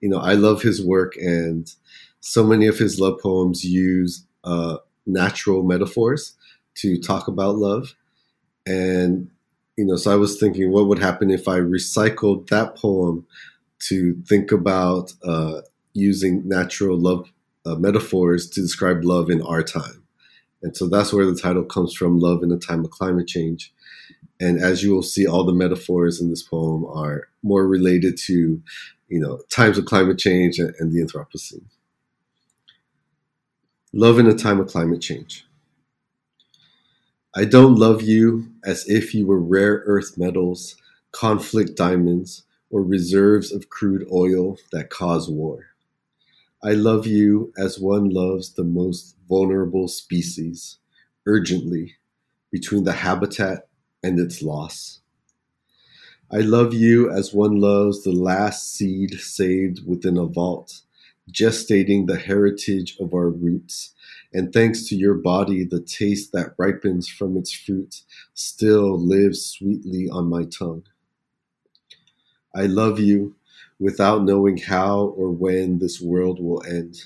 you 0.00 0.08
know, 0.08 0.18
I 0.18 0.34
love 0.34 0.62
his 0.62 0.84
work 0.84 1.14
and 1.16 1.72
so 2.20 2.42
many 2.42 2.66
of 2.66 2.78
his 2.78 2.98
love 2.98 3.20
poems 3.20 3.64
use 3.64 4.26
uh, 4.42 4.78
natural 5.06 5.62
metaphors 5.62 6.34
to 6.76 6.98
talk 6.98 7.28
about 7.28 7.56
love. 7.56 7.94
And, 8.66 9.30
you 9.76 9.84
know, 9.84 9.96
so 9.96 10.10
I 10.10 10.16
was 10.16 10.40
thinking, 10.40 10.72
what 10.72 10.88
would 10.88 10.98
happen 10.98 11.30
if 11.30 11.46
I 11.46 11.58
recycled 11.58 12.48
that 12.48 12.76
poem 12.76 13.26
to 13.80 14.14
think 14.26 14.50
about 14.50 15.12
uh, 15.22 15.60
using 15.92 16.48
natural 16.48 16.98
love 16.98 17.30
uh, 17.66 17.76
metaphors 17.76 18.48
to 18.50 18.60
describe 18.60 19.04
love 19.04 19.30
in 19.30 19.42
our 19.42 19.62
time? 19.62 20.02
And 20.64 20.74
so 20.74 20.88
that's 20.88 21.12
where 21.12 21.26
the 21.26 21.36
title 21.38 21.62
comes 21.62 21.92
from 21.94 22.18
Love 22.18 22.42
in 22.42 22.50
a 22.50 22.56
Time 22.56 22.86
of 22.86 22.90
Climate 22.90 23.28
Change. 23.28 23.70
And 24.40 24.60
as 24.60 24.82
you 24.82 24.92
will 24.92 25.02
see, 25.02 25.26
all 25.26 25.44
the 25.44 25.52
metaphors 25.52 26.20
in 26.20 26.30
this 26.30 26.42
poem 26.42 26.84
are 26.86 27.28
more 27.42 27.66
related 27.66 28.16
to, 28.26 28.62
you 29.08 29.20
know, 29.20 29.40
times 29.48 29.78
of 29.78 29.84
climate 29.84 30.18
change 30.18 30.58
and, 30.58 30.74
and 30.78 30.92
the 30.92 31.00
Anthropocene. 31.00 31.64
Love 33.92 34.18
in 34.18 34.26
a 34.26 34.34
time 34.34 34.58
of 34.58 34.66
climate 34.66 35.00
change. 35.00 35.46
I 37.36 37.44
don't 37.44 37.76
love 37.76 38.02
you 38.02 38.48
as 38.64 38.88
if 38.88 39.14
you 39.14 39.26
were 39.26 39.40
rare 39.40 39.82
earth 39.86 40.18
metals, 40.18 40.76
conflict 41.12 41.76
diamonds, 41.76 42.44
or 42.70 42.82
reserves 42.82 43.52
of 43.52 43.70
crude 43.70 44.06
oil 44.12 44.56
that 44.72 44.90
cause 44.90 45.28
war. 45.28 45.66
I 46.62 46.72
love 46.72 47.06
you 47.06 47.52
as 47.58 47.78
one 47.78 48.08
loves 48.08 48.54
the 48.54 48.64
most 48.64 49.16
vulnerable 49.28 49.86
species, 49.86 50.78
urgently, 51.26 51.96
between 52.50 52.84
the 52.84 52.92
habitat 52.92 53.68
and 54.04 54.20
its 54.20 54.42
loss. 54.42 55.00
I 56.30 56.38
love 56.38 56.74
you 56.74 57.10
as 57.10 57.32
one 57.32 57.58
loves 57.58 58.04
the 58.04 58.12
last 58.12 58.74
seed 58.74 59.14
saved 59.14 59.86
within 59.86 60.18
a 60.18 60.26
vault, 60.26 60.82
gestating 61.32 62.06
the 62.06 62.18
heritage 62.18 62.98
of 63.00 63.14
our 63.14 63.30
roots. 63.30 63.94
And 64.32 64.52
thanks 64.52 64.86
to 64.88 64.96
your 64.96 65.14
body, 65.14 65.64
the 65.64 65.80
taste 65.80 66.32
that 66.32 66.54
ripens 66.58 67.08
from 67.08 67.38
its 67.38 67.50
fruit 67.50 68.02
still 68.34 68.98
lives 68.98 69.46
sweetly 69.46 70.10
on 70.10 70.28
my 70.28 70.44
tongue. 70.44 70.84
I 72.54 72.66
love 72.66 73.00
you 73.00 73.36
without 73.80 74.22
knowing 74.22 74.58
how 74.58 75.14
or 75.16 75.30
when 75.30 75.78
this 75.78 75.98
world 75.98 76.40
will 76.40 76.62
end. 76.64 76.96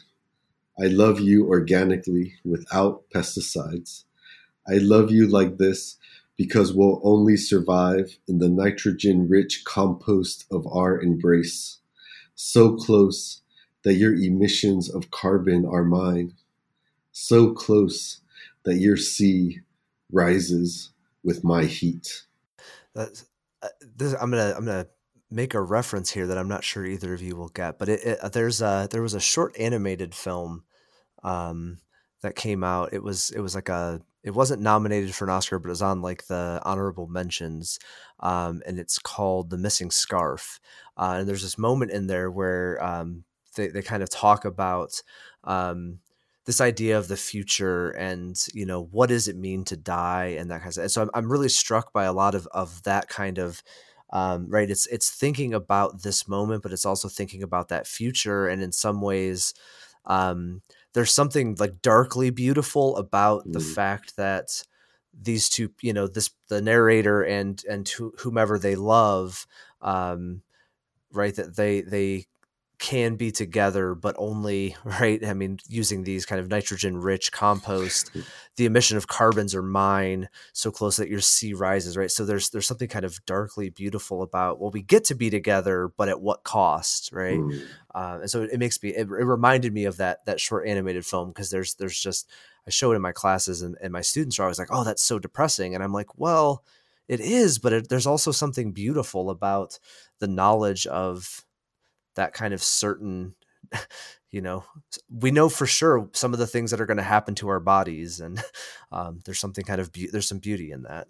I 0.81 0.87
love 0.87 1.21
you 1.21 1.47
organically 1.47 2.35
without 2.45 3.05
pesticides. 3.15 4.05
I 4.69 4.79
love 4.79 5.11
you 5.11 5.29
like 5.29 5.59
this 5.59 5.97
because 6.38 6.72
we'll 6.72 7.01
only 7.03 7.37
survive 7.37 8.16
in 8.29 8.38
the 8.38 8.48
nitrogen 8.48 9.29
rich 9.29 9.64
compost 9.64 10.46
of 10.51 10.66
our 10.68 10.98
embrace, 10.98 11.81
so 12.35 12.77
close 12.77 13.42
that 13.83 13.94
your 13.94 14.14
emissions 14.14 14.88
of 14.88 15.11
carbon 15.11 15.66
are 15.66 15.85
mine, 15.85 16.33
so 17.11 17.53
close 17.53 18.20
that 18.64 18.77
your 18.77 18.96
sea 18.96 19.61
rises 20.12 20.92
with 21.24 21.42
my 21.42 21.64
heat. 21.64 22.24
That's, 22.94 23.27
uh, 23.62 23.68
this, 23.96 24.14
I'm 24.14 24.31
gonna 24.31 24.55
I'm 24.57 24.64
gonna 24.64 24.87
make 25.31 25.55
a 25.55 25.61
reference 25.61 26.11
here 26.11 26.29
that 26.29 26.38
I'm 26.38 26.48
not 26.48 26.64
sure 26.64 26.87
either 26.87 27.12
of 27.12 27.20
you 27.20 27.35
will 27.37 27.48
get, 27.48 27.79
but 27.79 27.88
it, 27.88 28.05
it, 28.05 28.18
uh, 28.20 28.29
there's 28.29 28.62
a 28.62 28.88
there 28.90 29.03
was 29.03 29.14
a 29.14 29.20
short 29.20 29.59
animated 29.59 30.14
film 30.14 30.62
um, 31.24 31.79
that 32.22 32.37
came 32.37 32.62
out. 32.62 32.92
It 32.92 33.03
was 33.03 33.31
it 33.31 33.40
was 33.40 33.57
like 33.57 33.68
a 33.68 34.01
it 34.23 34.33
wasn't 34.33 34.63
nominated 34.63 35.15
for 35.15 35.25
an 35.25 35.31
Oscar, 35.31 35.59
but 35.59 35.69
it 35.69 35.71
was 35.71 35.83
on 35.83 36.03
like 36.03 36.27
the 36.27 36.61
honorable 36.65 37.07
mentions, 37.07 37.79
um, 38.21 38.63
and 38.67 38.79
it's 38.79 38.99
called 38.99 39.51
"The 39.51 39.59
Missing 39.59 39.91
Scarf." 39.91 40.61
Uh, 40.97 41.17
and 41.19 41.29
there's 41.29 41.43
this 41.43 41.59
moment 41.59 41.93
in 41.93 42.07
there 42.09 42.31
where 42.31 42.83
um, 42.85 43.25
they 43.57 43.69
they 43.69 43.83
kind 43.83 44.03
of 44.03 44.11
talk 44.11 44.45
about 44.45 45.03
um, 45.45 46.01
this 46.47 46.61
idea 46.61 46.99
of 46.99 47.09
the 47.09 47.17
future 47.17 47.91
and 47.91 48.47
you 48.55 48.65
know 48.67 48.85
what 48.91 49.11
does 49.11 49.29
it 49.29 49.37
mean 49.37 49.65
to 49.65 49.77
die 49.77 50.37
and 50.39 50.51
that 50.51 50.61
kind 50.61 50.69
of 50.69 50.73
stuff. 50.73 50.83
And 50.85 50.93
so 50.93 51.03
I'm, 51.03 51.11
I'm 51.15 51.31
really 51.31 51.49
struck 51.51 51.93
by 51.93 52.05
a 52.05 52.13
lot 52.13 52.35
of 52.35 52.47
of 52.49 52.83
that 52.85 53.09
kind 53.09 53.39
of 53.39 53.63
um, 54.11 54.49
right 54.49 54.71
it's 54.71 54.87
it's 54.87 55.11
thinking 55.11 55.53
about 55.53 56.03
this 56.03 56.27
moment 56.27 56.63
but 56.63 56.73
it's 56.73 56.87
also 56.87 57.09
thinking 57.09 57.43
about 57.43 57.69
that 57.69 57.87
future 57.87 58.49
and 58.49 58.63
in 58.63 58.73
some 58.73 59.03
ways 59.03 59.53
um, 60.07 60.63
there's 60.94 61.12
something 61.12 61.57
like 61.59 61.83
darkly 61.83 62.31
beautiful 62.31 62.96
about 62.96 63.46
mm. 63.46 63.53
the 63.53 63.61
fact 63.61 64.16
that 64.16 64.62
these 65.20 65.48
two 65.48 65.70
you 65.81 65.92
know 65.92 66.07
this 66.07 66.31
the 66.48 66.62
narrator 66.62 67.22
and 67.22 67.64
and 67.68 67.88
whomever 68.18 68.59
they 68.59 68.77
love 68.77 69.46
um, 69.83 70.42
right 71.12 71.35
that 71.35 71.57
they 71.57 71.81
they 71.81 72.27
can 72.79 73.17
be 73.17 73.33
together, 73.33 73.95
but 73.95 74.14
only 74.19 74.77
right. 74.85 75.25
I 75.25 75.35
mean, 75.35 75.59
using 75.69 76.05
these 76.05 76.25
kind 76.25 76.41
of 76.41 76.49
nitrogen-rich 76.49 77.33
compost, 77.33 78.11
the 78.57 78.67
emission 78.67 78.97
of 78.97 79.09
carbons 79.09 79.55
are 79.55 79.62
mine 79.62 80.29
so 80.53 80.71
close 80.71 80.97
that 80.97 81.09
your 81.09 81.21
sea 81.21 81.55
rises. 81.55 81.97
Right. 81.97 82.11
So 82.11 82.25
there's 82.25 82.51
there's 82.51 82.67
something 82.67 82.88
kind 82.88 83.05
of 83.05 83.25
darkly 83.27 83.71
beautiful 83.71 84.23
about 84.23 84.61
well, 84.61 84.71
we 84.71 84.83
get 84.83 85.05
to 85.05 85.14
be 85.14 85.31
together, 85.31 85.91
but 85.97 86.09
at 86.09 86.21
what 86.21 86.45
cost, 86.45 87.11
right? 87.12 87.38
Mm. 87.38 87.62
Uh, 87.95 88.19
and 88.23 88.31
so 88.31 88.43
it 88.43 88.59
makes 88.59 88.83
me. 88.83 88.91
It, 88.91 89.09
it, 89.09 89.25
reminded 89.25 89.73
me 89.73 89.85
of 89.85 89.97
that 89.97 90.25
that 90.27 90.41
short 90.41 90.69
animated 90.69 91.05
film 91.05 91.29
because 91.29 91.51
there's 91.51 91.75
there's 91.75 91.99
just 91.99 92.31
I 92.67 92.71
show 92.71 92.93
it 92.93 92.97
in 92.97 93.03
my 93.03 93.12
classes 93.12 93.62
and, 93.62 93.77
and 93.83 93.93
my 93.93 94.03
students 94.03 94.38
are 94.38 94.45
always 94.45 94.59
like, 94.59 94.69
oh, 94.71 94.85
that's 94.85 95.03
so 95.03 95.19
depressing, 95.19 95.75
and 95.75 95.83
I'm 95.83 95.93
like, 95.93 96.19
well, 96.19 96.64
it 97.09 97.21
is, 97.21 97.59
but 97.59 97.73
it, 97.73 97.88
there's 97.88 98.07
also 98.07 98.31
something 98.31 98.73
beautiful 98.73 99.31
about 99.31 99.79
the 100.19 100.29
knowledge 100.29 100.87
of 100.87 101.45
that 102.19 102.35
kind 102.35 102.53
of 102.53 102.63
certain 102.63 103.35
you 104.31 104.41
know 104.41 104.65
we 105.09 105.31
know 105.31 105.49
for 105.49 105.67
sure 105.67 106.11
some 106.13 106.33
of 106.33 106.39
the 106.39 106.47
things 106.47 106.71
that 106.71 106.81
are 106.81 106.87
going 106.87 106.99
to 106.99 107.03
happen 107.03 107.35
to 107.37 107.49
our 107.49 107.61
bodies 107.61 108.21
and 108.21 108.43
um, 108.93 109.21
there's 109.25 109.39
something 109.39 109.65
kind 109.65 109.81
of 109.81 109.93
be- 109.93 110.09
there's 110.09 110.29
some 110.29 110.39
beauty 110.39 110.73
in 110.73 110.83
that. 110.83 111.07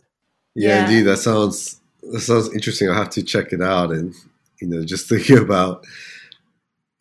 Yeah, 0.54 0.68
yeah, 0.68 0.84
indeed 0.84 1.02
that 1.02 1.16
sounds 1.16 1.80
that 2.12 2.20
sounds 2.20 2.52
interesting. 2.52 2.88
I'll 2.88 2.94
have 2.94 3.10
to 3.10 3.22
check 3.22 3.52
it 3.52 3.62
out 3.62 3.90
and 3.90 4.14
you 4.60 4.68
know 4.68 4.84
just 4.84 5.08
thinking 5.08 5.38
about 5.38 5.84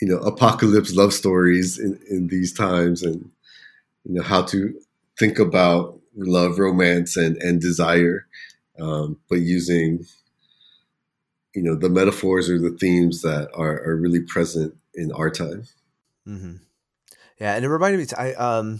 you 0.01 0.07
know 0.07 0.17
apocalypse 0.19 0.95
love 0.95 1.13
stories 1.13 1.77
in, 1.77 1.99
in 2.09 2.27
these 2.27 2.53
times 2.53 3.03
and 3.03 3.29
you 4.05 4.15
know 4.15 4.23
how 4.23 4.41
to 4.43 4.73
think 5.19 5.37
about 5.37 5.99
love 6.15 6.59
romance 6.59 7.17
and 7.17 7.37
and 7.37 7.59
desire 7.61 8.25
um, 8.79 9.17
but 9.29 9.39
using 9.39 10.05
you 11.57 11.63
know 11.63 11.73
the 11.73 11.89
metaphors 11.89 12.51
or 12.51 12.59
the 12.59 12.77
themes 12.77 13.23
that 13.23 13.49
are, 13.55 13.81
are 13.81 13.95
really 13.95 14.21
present 14.21 14.75
in 14.93 15.11
our 15.11 15.31
time 15.31 15.63
mm-hmm. 16.27 16.57
yeah 17.39 17.55
and 17.55 17.65
it 17.65 17.69
reminded 17.69 17.97
me 17.97 18.05
to, 18.05 18.21
i 18.21 18.33
um 18.35 18.79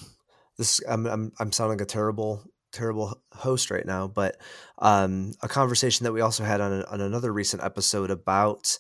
this 0.60 0.80
I'm, 0.88 1.08
I'm 1.08 1.32
i'm 1.40 1.52
sounding 1.52 1.82
a 1.82 1.86
terrible 1.86 2.44
terrible 2.72 3.20
host 3.34 3.72
right 3.72 3.86
now 3.86 4.08
but 4.08 4.38
um 4.78 5.34
a 5.42 5.48
conversation 5.48 6.04
that 6.04 6.14
we 6.14 6.22
also 6.22 6.44
had 6.44 6.62
on, 6.62 6.72
a, 6.72 6.86
on 6.86 7.02
another 7.02 7.34
recent 7.34 7.64
episode 7.64 8.12
about 8.12 8.78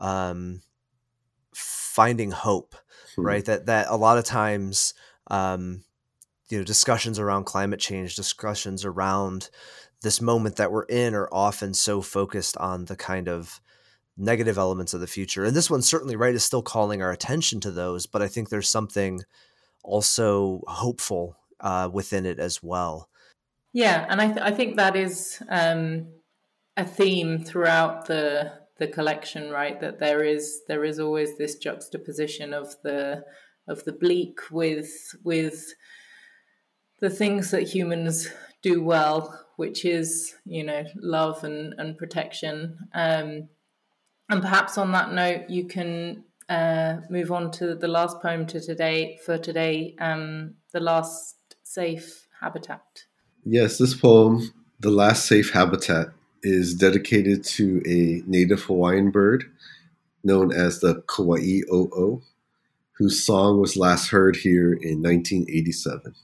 um 0.00 0.60
finding 1.54 2.32
hope 2.32 2.74
hmm. 3.14 3.22
right 3.22 3.44
that 3.44 3.66
that 3.66 3.86
a 3.88 3.96
lot 3.96 4.18
of 4.18 4.24
times 4.24 4.92
um 5.28 5.84
you 6.48 6.58
know 6.58 6.64
discussions 6.64 7.18
around 7.18 7.44
climate 7.44 7.80
change 7.80 8.16
discussions 8.16 8.84
around 8.84 9.50
this 10.02 10.20
moment 10.20 10.56
that 10.56 10.70
we're 10.70 10.84
in 10.84 11.14
are 11.14 11.28
often 11.32 11.74
so 11.74 12.02
focused 12.02 12.56
on 12.58 12.84
the 12.84 12.96
kind 12.96 13.28
of 13.28 13.60
negative 14.16 14.56
elements 14.58 14.94
of 14.94 15.00
the 15.00 15.06
future. 15.06 15.44
And 15.44 15.54
this 15.54 15.70
one 15.70 15.82
certainly 15.82 16.16
right 16.16 16.34
is 16.34 16.44
still 16.44 16.62
calling 16.62 17.02
our 17.02 17.10
attention 17.10 17.60
to 17.60 17.70
those, 17.70 18.06
but 18.06 18.22
I 18.22 18.28
think 18.28 18.48
there's 18.48 18.68
something 18.68 19.22
also 19.82 20.62
hopeful 20.66 21.36
uh, 21.60 21.88
within 21.92 22.26
it 22.26 22.38
as 22.38 22.62
well. 22.62 23.08
Yeah, 23.72 24.06
and 24.08 24.20
I, 24.20 24.26
th- 24.26 24.40
I 24.40 24.52
think 24.52 24.76
that 24.76 24.96
is 24.96 25.42
um, 25.48 26.08
a 26.76 26.84
theme 26.84 27.44
throughout 27.44 28.06
the 28.06 28.52
the 28.78 28.86
collection, 28.86 29.50
right? 29.50 29.80
That 29.80 29.98
there 29.98 30.22
is 30.22 30.62
there 30.68 30.84
is 30.84 30.98
always 30.98 31.36
this 31.36 31.56
juxtaposition 31.56 32.52
of 32.52 32.74
the 32.82 33.24
of 33.68 33.84
the 33.84 33.92
bleak 33.92 34.38
with 34.50 35.14
with 35.24 35.74
the 37.00 37.10
things 37.10 37.50
that 37.50 37.62
humans 37.62 38.28
do 38.62 38.82
well 38.82 39.46
which 39.56 39.84
is 39.84 40.34
you 40.44 40.62
know 40.62 40.84
love 40.96 41.42
and 41.42 41.74
and 41.78 41.98
protection. 41.98 42.78
Um, 42.94 43.48
and 44.28 44.42
perhaps 44.42 44.76
on 44.78 44.92
that 44.92 45.12
note, 45.12 45.48
you 45.48 45.66
can 45.66 46.24
uh, 46.48 46.98
move 47.10 47.30
on 47.32 47.50
to 47.52 47.74
the 47.74 47.88
last 47.88 48.20
poem 48.20 48.46
to 48.46 48.60
today 48.60 49.18
for 49.24 49.38
today, 49.38 49.94
um, 50.00 50.54
the 50.72 50.80
last 50.80 51.36
safe 51.62 52.26
habitat. 52.40 53.04
Yes, 53.44 53.78
this 53.78 53.94
poem, 53.94 54.52
the 54.80 54.90
last 54.90 55.26
safe 55.26 55.52
habitat, 55.52 56.08
is 56.42 56.74
dedicated 56.74 57.44
to 57.44 57.82
a 57.86 58.28
native 58.28 58.62
Hawaiian 58.64 59.10
bird 59.10 59.44
known 60.24 60.52
as 60.52 60.80
the 60.80 61.02
Kauai 61.02 61.60
o'o, 61.70 62.20
whose 62.98 63.24
song 63.24 63.60
was 63.60 63.76
last 63.76 64.10
heard 64.10 64.34
here 64.34 64.72
in 64.72 65.00
1987. 65.02 66.14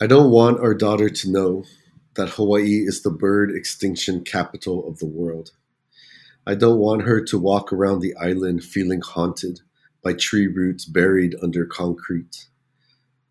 I 0.00 0.06
don't 0.06 0.30
want 0.30 0.60
our 0.60 0.74
daughter 0.74 1.08
to 1.10 1.28
know 1.28 1.64
that 2.14 2.28
Hawaii 2.28 2.84
is 2.86 3.02
the 3.02 3.10
bird 3.10 3.50
extinction 3.50 4.22
capital 4.22 4.86
of 4.86 5.00
the 5.00 5.06
world. 5.06 5.50
I 6.46 6.54
don't 6.54 6.78
want 6.78 7.02
her 7.02 7.20
to 7.24 7.36
walk 7.36 7.72
around 7.72 7.98
the 7.98 8.14
island 8.14 8.62
feeling 8.62 9.00
haunted 9.00 9.62
by 10.00 10.12
tree 10.12 10.46
roots 10.46 10.84
buried 10.84 11.34
under 11.42 11.66
concrete. 11.66 12.46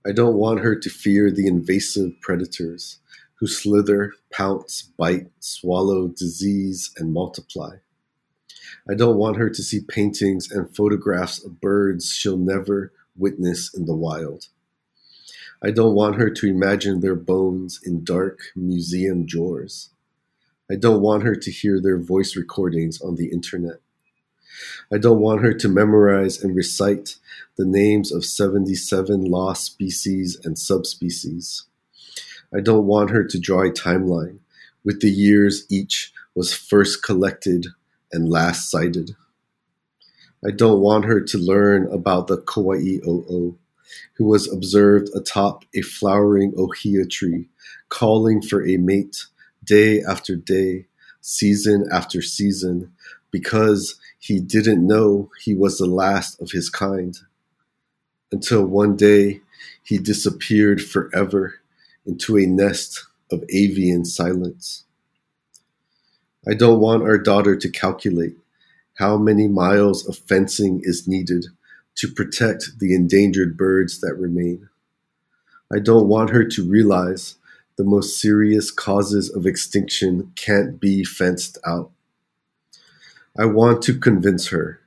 I 0.06 0.12
don't 0.12 0.36
want 0.36 0.60
her 0.60 0.76
to 0.76 0.90
fear 0.90 1.32
the 1.32 1.48
invasive 1.48 2.20
predators 2.20 3.00
who 3.36 3.48
slither, 3.48 4.12
pounce, 4.30 4.82
bite, 4.82 5.32
swallow, 5.40 6.10
disease, 6.10 6.92
and 6.98 7.14
multiply. 7.14 7.78
I 8.90 8.94
don't 8.94 9.16
want 9.16 9.38
her 9.38 9.50
to 9.50 9.64
see 9.64 9.80
paintings 9.80 10.52
and 10.52 10.76
photographs 10.76 11.42
of 11.42 11.62
birds 11.62 12.14
she'll 12.14 12.36
never 12.36 12.92
witness 13.16 13.74
in 13.74 13.86
the 13.86 13.96
wild. 13.96 14.50
I 15.64 15.72
don't 15.72 15.96
want 15.96 16.18
her 16.18 16.30
to 16.30 16.48
imagine 16.48 17.00
their 17.00 17.16
bones 17.16 17.80
in 17.84 18.04
dark 18.04 18.52
museum 18.56 19.26
drawers. 19.26 19.90
I 20.70 20.76
don't 20.76 21.02
want 21.02 21.24
her 21.24 21.36
to 21.36 21.52
hear 21.52 21.82
their 21.82 21.98
voice 21.98 22.36
recordings 22.36 23.02
on 23.02 23.16
the 23.16 23.32
internet. 23.32 23.80
I 24.92 24.98
don't 24.98 25.20
want 25.20 25.42
her 25.42 25.54
to 25.54 25.70
memorize 25.70 26.44
and 26.44 26.56
recite 26.56 27.16
the 27.58 27.66
names 27.66 28.12
of 28.12 28.26
77 28.26 29.26
lost 29.26 29.66
species 29.66 30.40
and 30.44 30.60
subspecies. 30.60 31.64
I 32.54 32.60
don't 32.62 32.86
want 32.86 33.10
her 33.10 33.24
to 33.24 33.40
draw 33.40 33.64
a 33.64 33.72
timeline 33.72 34.40
with 34.84 35.02
the 35.02 35.10
years 35.10 35.66
each 35.70 36.14
was 36.36 36.54
first 36.54 37.04
collected 37.04 37.68
and 38.12 38.30
last 38.30 38.70
sighted. 38.70 39.16
I 40.46 40.52
don't 40.52 40.82
want 40.82 41.06
her 41.06 41.20
to 41.20 41.38
learn 41.38 41.92
about 41.92 42.28
the 42.28 42.38
Kauai 42.38 43.00
o'o, 43.06 43.58
who 44.14 44.26
was 44.26 44.52
observed 44.52 45.10
atop 45.16 45.66
a 45.74 45.82
flowering 45.82 46.54
ohia 46.58 47.06
tree, 47.06 47.50
calling 47.90 48.42
for 48.42 48.66
a 48.68 48.78
mate 48.78 49.26
day 49.64 50.02
after 50.02 50.36
day, 50.36 50.86
season 51.22 51.88
after 51.92 52.22
season, 52.22 52.92
because 53.32 54.00
he 54.20 54.40
didn't 54.40 54.86
know 54.86 55.30
he 55.44 55.54
was 55.54 55.78
the 55.78 55.86
last 55.86 56.42
of 56.42 56.52
his 56.52 56.70
kind. 56.70 57.18
Until 58.32 58.66
one 58.66 58.96
day 58.96 59.42
he 59.84 59.98
disappeared 59.98 60.82
forever 60.82 61.56
into 62.06 62.38
a 62.38 62.46
nest 62.46 63.06
of 63.32 63.44
avian 63.50 64.06
silence. 64.06 64.86
I 66.50 66.54
don't 66.54 66.80
want 66.80 67.04
our 67.04 67.18
daughter 67.18 67.56
to 67.58 67.70
calculate 67.70 68.36
how 68.96 69.18
many 69.18 69.48
miles 69.48 70.08
of 70.08 70.18
fencing 70.18 70.82
is 70.84 71.08
needed 71.08 71.46
to 71.98 72.08
protect 72.08 72.80
the 72.80 72.94
endangered 72.94 73.58
birds 73.58 74.00
that 74.02 74.16
remain. 74.16 74.70
I 75.74 75.80
don't 75.80 76.08
want 76.08 76.30
her 76.30 76.46
to 76.46 76.64
realize 76.64 77.36
the 77.76 77.84
most 77.84 78.20
serious 78.20 78.72
causes 78.72 79.30
of 79.30 79.46
extinction 79.46 80.32
can't 80.36 80.80
be 80.80 81.04
fenced 81.04 81.58
out. 81.66 81.92
I 83.38 83.46
want 83.46 83.82
to 83.84 84.00
convince 84.00 84.48
her 84.48 84.80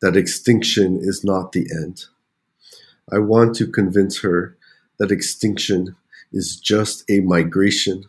that 0.00 0.16
extinction 0.16 0.98
is 1.00 1.24
not 1.24 1.52
the 1.52 1.66
end. 1.70 2.06
I 3.10 3.18
want 3.18 3.54
to 3.56 3.66
convince 3.66 4.20
her 4.20 4.56
that 4.98 5.10
extinction 5.10 5.96
is 6.32 6.56
just 6.56 7.08
a 7.10 7.20
migration 7.20 8.04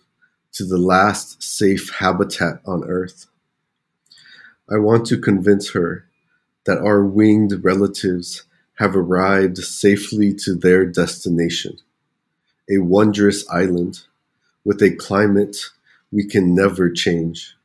to 0.53 0.65
the 0.65 0.77
last 0.77 1.41
safe 1.43 1.91
habitat 1.99 2.61
on 2.65 2.83
Earth. 2.85 3.27
I 4.69 4.77
want 4.79 5.05
to 5.07 5.17
convince 5.17 5.71
her 5.71 6.06
that 6.67 6.77
our 6.79 7.03
winged 7.03 7.63
relatives 7.63 8.43
have 8.75 8.95
arrived 8.95 9.57
safely 9.57 10.33
to 10.33 10.53
their 10.53 10.85
destination, 10.85 11.77
a 12.69 12.77
wondrous 12.77 13.49
island 13.49 14.01
with 14.63 14.83
a 14.83 14.91
climate 14.91 15.57
we 16.11 16.27
can 16.27 16.53
never 16.53 16.91
change, 16.91 17.55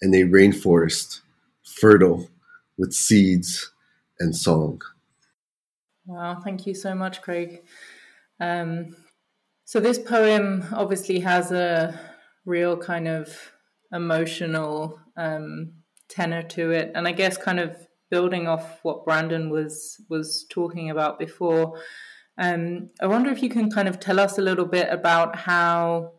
and 0.00 0.14
a 0.14 0.24
rainforest 0.24 1.22
fertile 1.64 2.28
with 2.76 2.92
seeds 2.92 3.72
and 4.20 4.36
song. 4.36 4.82
Wow, 6.06 6.40
thank 6.44 6.66
you 6.66 6.74
so 6.74 6.94
much, 6.94 7.22
Craig. 7.22 7.62
Um, 8.40 8.94
so, 9.64 9.80
this 9.80 9.98
poem 9.98 10.64
obviously 10.72 11.20
has 11.20 11.50
a 11.50 11.98
real 12.44 12.76
kind 12.76 13.08
of 13.08 13.52
emotional 13.90 15.00
um, 15.16 15.72
tenor 16.08 16.42
to 16.42 16.70
it, 16.70 16.92
and 16.94 17.08
I 17.08 17.12
guess 17.12 17.36
kind 17.36 17.58
of 17.58 17.87
building 18.10 18.46
off 18.46 18.80
what 18.82 19.04
Brandon 19.04 19.50
was 19.50 20.00
was 20.08 20.46
talking 20.50 20.90
about 20.90 21.18
before. 21.18 21.80
Um, 22.36 22.90
I 23.00 23.06
wonder 23.06 23.30
if 23.30 23.42
you 23.42 23.48
can 23.48 23.70
kind 23.70 23.88
of 23.88 23.98
tell 23.98 24.20
us 24.20 24.38
a 24.38 24.42
little 24.42 24.66
bit 24.66 24.88
about 24.90 25.36
how 25.36 26.12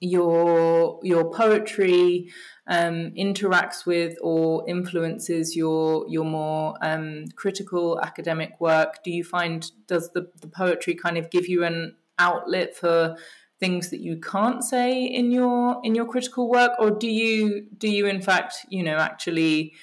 your 0.00 0.98
your 1.02 1.30
poetry 1.30 2.30
um, 2.66 3.12
interacts 3.18 3.84
with 3.84 4.16
or 4.22 4.64
influences 4.68 5.54
your 5.54 6.06
your 6.08 6.24
more 6.24 6.74
um, 6.80 7.26
critical 7.36 8.00
academic 8.00 8.58
work? 8.60 9.02
Do 9.04 9.10
you 9.10 9.24
find 9.24 9.70
does 9.86 10.10
the, 10.12 10.30
the 10.40 10.48
poetry 10.48 10.94
kind 10.94 11.18
of 11.18 11.30
give 11.30 11.48
you 11.48 11.64
an 11.64 11.96
outlet 12.18 12.74
for 12.74 13.16
things 13.58 13.90
that 13.90 14.00
you 14.00 14.18
can't 14.18 14.64
say 14.64 15.04
in 15.04 15.30
your 15.30 15.80
in 15.84 15.94
your 15.94 16.06
critical 16.06 16.48
work, 16.48 16.72
or 16.78 16.90
do 16.90 17.08
you 17.08 17.66
do 17.76 17.88
you 17.88 18.06
in 18.06 18.22
fact 18.22 18.64
you 18.70 18.82
know 18.82 18.96
actually 18.96 19.74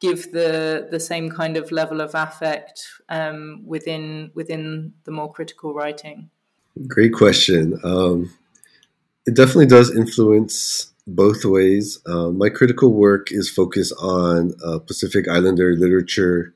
give 0.00 0.32
the 0.32 0.88
the 0.90 1.00
same 1.00 1.30
kind 1.30 1.56
of 1.56 1.70
level 1.72 2.00
of 2.00 2.14
affect 2.14 2.86
um, 3.08 3.62
within 3.64 4.30
within 4.34 4.92
the 5.04 5.10
more 5.10 5.32
critical 5.32 5.74
writing? 5.74 6.30
Great 6.88 7.12
question. 7.12 7.78
Um, 7.84 8.32
it 9.26 9.34
definitely 9.34 9.66
does 9.66 9.94
influence 9.94 10.92
both 11.06 11.44
ways. 11.44 12.00
Uh, 12.06 12.30
my 12.30 12.48
critical 12.48 12.92
work 12.92 13.30
is 13.30 13.48
focused 13.48 13.94
on 14.00 14.52
uh, 14.64 14.78
Pacific 14.78 15.28
Islander 15.28 15.76
literature, 15.76 16.54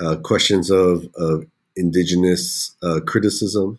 uh, 0.00 0.16
questions 0.16 0.70
of, 0.70 1.08
of 1.16 1.46
indigenous 1.76 2.74
uh, 2.82 3.00
criticism, 3.06 3.78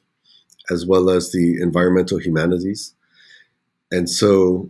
as 0.70 0.86
well 0.86 1.10
as 1.10 1.32
the 1.32 1.62
environmental 1.62 2.20
humanities. 2.20 2.94
And 3.92 4.10
so, 4.10 4.70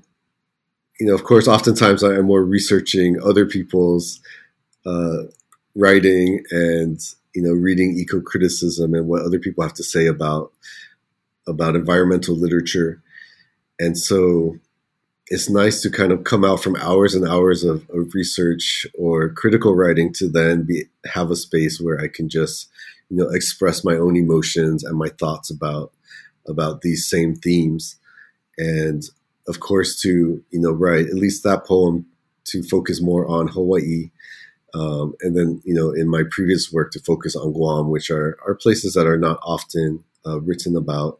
you 1.00 1.08
know, 1.08 1.14
of 1.14 1.24
course, 1.24 1.48
oftentimes 1.48 2.04
I 2.04 2.16
am 2.16 2.26
more 2.26 2.44
researching 2.44 3.22
other 3.22 3.46
people's 3.46 4.20
uh, 4.86 5.24
writing 5.76 6.44
and 6.52 7.00
you 7.34 7.42
know 7.42 7.52
reading 7.52 7.98
eco 7.98 8.22
criticism 8.22 8.94
and 8.94 9.08
what 9.08 9.24
other 9.24 9.40
people 9.40 9.64
have 9.64 9.74
to 9.74 9.84
say 9.84 10.08
about 10.08 10.54
about 11.48 11.76
environmental 11.76 12.36
literature. 12.36 13.02
And 13.80 13.98
so 13.98 14.58
it's 15.28 15.50
nice 15.50 15.82
to 15.82 15.90
kind 15.90 16.12
of 16.12 16.24
come 16.24 16.46
out 16.46 16.62
from 16.62 16.76
hours 16.78 17.14
and 17.14 17.28
hours 17.28 17.64
of, 17.64 17.90
of, 17.90 18.14
research 18.14 18.86
or 18.98 19.30
critical 19.30 19.76
writing 19.76 20.14
to 20.14 20.30
then 20.30 20.64
be 20.64 20.86
have 21.06 21.32
a 21.32 21.36
space 21.36 21.82
where 21.82 22.00
I 22.00 22.08
can 22.08 22.30
just 22.30 22.70
you 23.10 23.18
know 23.18 23.30
express 23.30 23.84
my 23.84 23.96
own 23.96 24.16
emotions 24.16 24.84
and 24.84 24.98
my 24.98 25.10
thoughts 25.10 25.50
about 25.50 25.92
about 26.48 26.82
these 26.82 27.06
same 27.10 27.36
themes 27.36 27.98
and 28.58 29.04
of 29.48 29.60
course 29.60 30.00
to 30.02 30.44
you 30.52 30.60
know 30.60 30.72
write 30.72 31.08
at 31.08 31.16
least 31.16 31.44
that 31.44 31.66
poem 31.66 32.06
to 32.46 32.64
focus 32.64 33.02
more 33.02 33.28
on 33.28 33.48
Hawaii 33.48 34.12
um, 34.74 35.16
and 35.22 35.36
then 35.36 35.62
you 35.64 35.74
know 35.74 35.92
in 35.92 36.10
my 36.10 36.24
previous 36.30 36.72
work 36.72 36.92
to 36.92 37.00
focus 37.00 37.36
on 37.36 37.54
Guam 37.54 37.90
which 37.90 38.10
are 38.10 38.38
are 38.46 38.56
places 38.56 38.94
that 38.94 39.08
are 39.08 39.18
not 39.18 39.40
often 39.44 40.04
uh, 40.26 40.40
written 40.42 40.76
about 40.76 41.20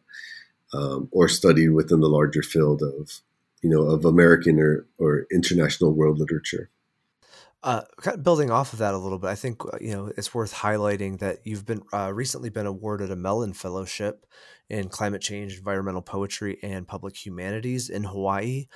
um, 0.74 1.08
or 1.12 1.28
studied 1.28 1.70
within 1.70 2.02
the 2.02 2.10
larger 2.10 2.42
field 2.42 2.82
of 2.82 3.22
you 3.66 3.72
know, 3.72 3.82
of 3.82 4.06
American 4.06 4.60
or, 4.60 4.86
or 5.00 5.26
international 5.32 5.92
world 5.92 6.20
literature. 6.20 6.70
Uh, 7.66 7.82
kind 8.00 8.16
of 8.16 8.24
building 8.24 8.52
off 8.52 8.74
of 8.74 8.80
that 8.80 8.94
a 8.94 8.98
little 8.98 9.18
bit, 9.18 9.28
I 9.28 9.34
think 9.34 9.66
uh, 9.66 9.80
you 9.82 9.92
know 9.92 10.12
it's 10.16 10.36
worth 10.36 10.54
highlighting 10.54 11.18
that 11.18 11.40
you've 11.46 11.66
been 11.66 11.82
uh, 11.92 12.12
recently 12.14 12.52
been 12.52 12.68
awarded 12.68 13.10
a 13.10 13.16
Mellon 13.16 13.54
Fellowship 13.54 14.28
in 14.70 14.88
climate 14.88 15.22
change, 15.22 15.58
environmental 15.58 16.04
poetry, 16.04 16.60
and 16.62 16.88
public 16.88 17.26
humanities 17.26 17.90
in 17.90 18.04
Hawaii. 18.04 18.68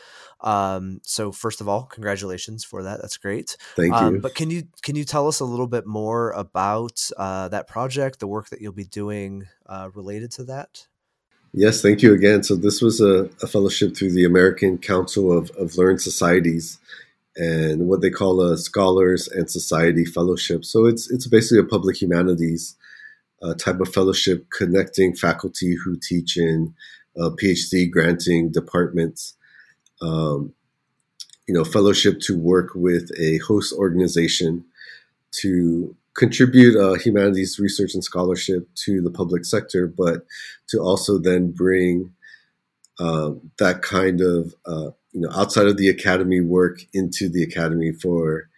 Um, 0.41 1.01
so, 1.03 1.31
first 1.31 1.61
of 1.61 1.69
all, 1.69 1.83
congratulations 1.83 2.63
for 2.63 2.81
that. 2.81 2.99
That's 2.99 3.17
great. 3.17 3.57
Thank 3.75 3.93
um, 3.93 4.15
you. 4.15 4.21
But 4.21 4.33
can 4.33 4.49
you 4.49 4.63
can 4.81 4.95
you 4.95 5.03
tell 5.03 5.27
us 5.27 5.39
a 5.39 5.45
little 5.45 5.67
bit 5.67 5.85
more 5.85 6.31
about 6.31 7.07
uh, 7.15 7.47
that 7.49 7.67
project, 7.67 8.19
the 8.19 8.25
work 8.25 8.49
that 8.49 8.59
you'll 8.59 8.73
be 8.73 8.85
doing 8.85 9.45
uh, 9.67 9.89
related 9.93 10.31
to 10.31 10.45
that? 10.45 10.87
Yes, 11.53 11.83
thank 11.83 12.01
you 12.01 12.13
again. 12.15 12.41
So 12.41 12.55
this 12.55 12.81
was 12.81 13.01
a, 13.01 13.29
a 13.43 13.47
fellowship 13.47 13.95
through 13.95 14.13
the 14.13 14.25
American 14.25 14.79
Council 14.79 15.35
of, 15.35 15.51
of 15.51 15.77
Learned 15.77 16.01
Societies 16.01 16.79
and 17.39 17.87
what 17.87 18.01
they 18.01 18.09
call 18.09 18.41
a 18.41 18.57
Scholars 18.57 19.29
and 19.29 19.49
Society 19.49 20.03
Fellowship. 20.03 20.65
So 20.65 20.85
it's 20.85 21.09
it's 21.09 21.25
basically 21.25 21.59
a 21.59 21.63
public 21.63 21.95
humanities 21.99 22.75
uh, 23.41 23.53
type 23.53 23.79
of 23.79 23.91
fellowship 23.93 24.47
connecting 24.51 25.15
faculty 25.15 25.75
who 25.75 25.95
teach 25.95 26.37
in 26.37 26.75
uh, 27.17 27.29
PhD 27.29 27.89
granting 27.89 28.51
departments. 28.51 29.35
Um, 30.01 30.53
you 31.47 31.53
know, 31.53 31.63
fellowship 31.63 32.19
to 32.21 32.37
work 32.37 32.71
with 32.75 33.09
a 33.17 33.39
host 33.39 33.73
organization 33.73 34.65
to 35.31 35.95
contribute 36.13 36.75
uh, 36.75 36.95
humanities 36.95 37.57
research 37.57 37.93
and 37.93 38.03
scholarship 38.03 38.67
to 38.75 39.01
the 39.01 39.09
public 39.09 39.45
sector, 39.45 39.87
but 39.87 40.25
to 40.67 40.79
also 40.79 41.17
then 41.17 41.51
bring 41.51 42.13
uh, 42.99 43.31
that 43.57 43.81
kind 43.81 44.19
of 44.21 44.53
uh, 44.65 44.91
you 45.11 45.21
know 45.21 45.29
outside 45.33 45.67
of 45.67 45.77
the 45.77 45.89
academy 45.89 46.41
work 46.41 46.81
into 46.93 47.29
the 47.29 47.43
academy 47.43 47.91
for 47.91 48.49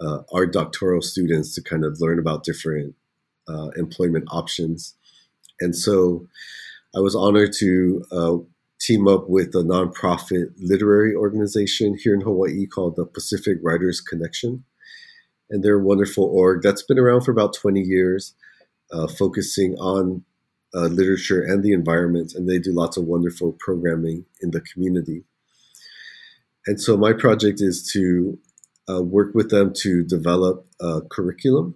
uh, 0.00 0.20
our 0.32 0.46
doctoral 0.46 1.02
students 1.02 1.54
to 1.54 1.62
kind 1.62 1.84
of 1.84 2.00
learn 2.00 2.18
about 2.18 2.44
different 2.44 2.94
uh, 3.48 3.68
employment 3.76 4.24
options. 4.30 4.94
And 5.60 5.74
so, 5.74 6.26
I 6.94 7.00
was 7.00 7.14
honored 7.14 7.52
to 7.58 8.04
uh, 8.12 8.36
team 8.80 9.08
up 9.08 9.28
with 9.28 9.54
a 9.54 9.62
nonprofit 9.62 10.52
literary 10.58 11.14
organization 11.14 11.96
here 11.96 12.14
in 12.14 12.20
Hawaii 12.20 12.66
called 12.66 12.96
the 12.96 13.06
Pacific 13.06 13.58
Writers 13.62 14.00
Connection 14.00 14.64
and 15.50 15.62
they're 15.62 15.78
a 15.78 15.84
wonderful 15.84 16.24
org 16.24 16.62
that's 16.62 16.82
been 16.82 16.98
around 16.98 17.22
for 17.22 17.30
about 17.30 17.54
20 17.54 17.80
years, 17.80 18.34
uh, 18.92 19.06
focusing 19.06 19.74
on 19.76 20.24
uh, 20.74 20.86
literature 20.86 21.42
and 21.42 21.62
the 21.62 21.72
environment, 21.72 22.34
and 22.34 22.48
they 22.48 22.58
do 22.58 22.72
lots 22.72 22.96
of 22.96 23.04
wonderful 23.04 23.56
programming 23.58 24.24
in 24.42 24.50
the 24.50 24.60
community. 24.60 25.24
And 26.66 26.80
so 26.80 26.96
my 26.96 27.12
project 27.12 27.60
is 27.60 27.88
to 27.92 28.38
uh, 28.88 29.02
work 29.02 29.34
with 29.34 29.50
them 29.50 29.72
to 29.82 30.02
develop 30.02 30.66
a 30.80 31.00
curriculum 31.02 31.74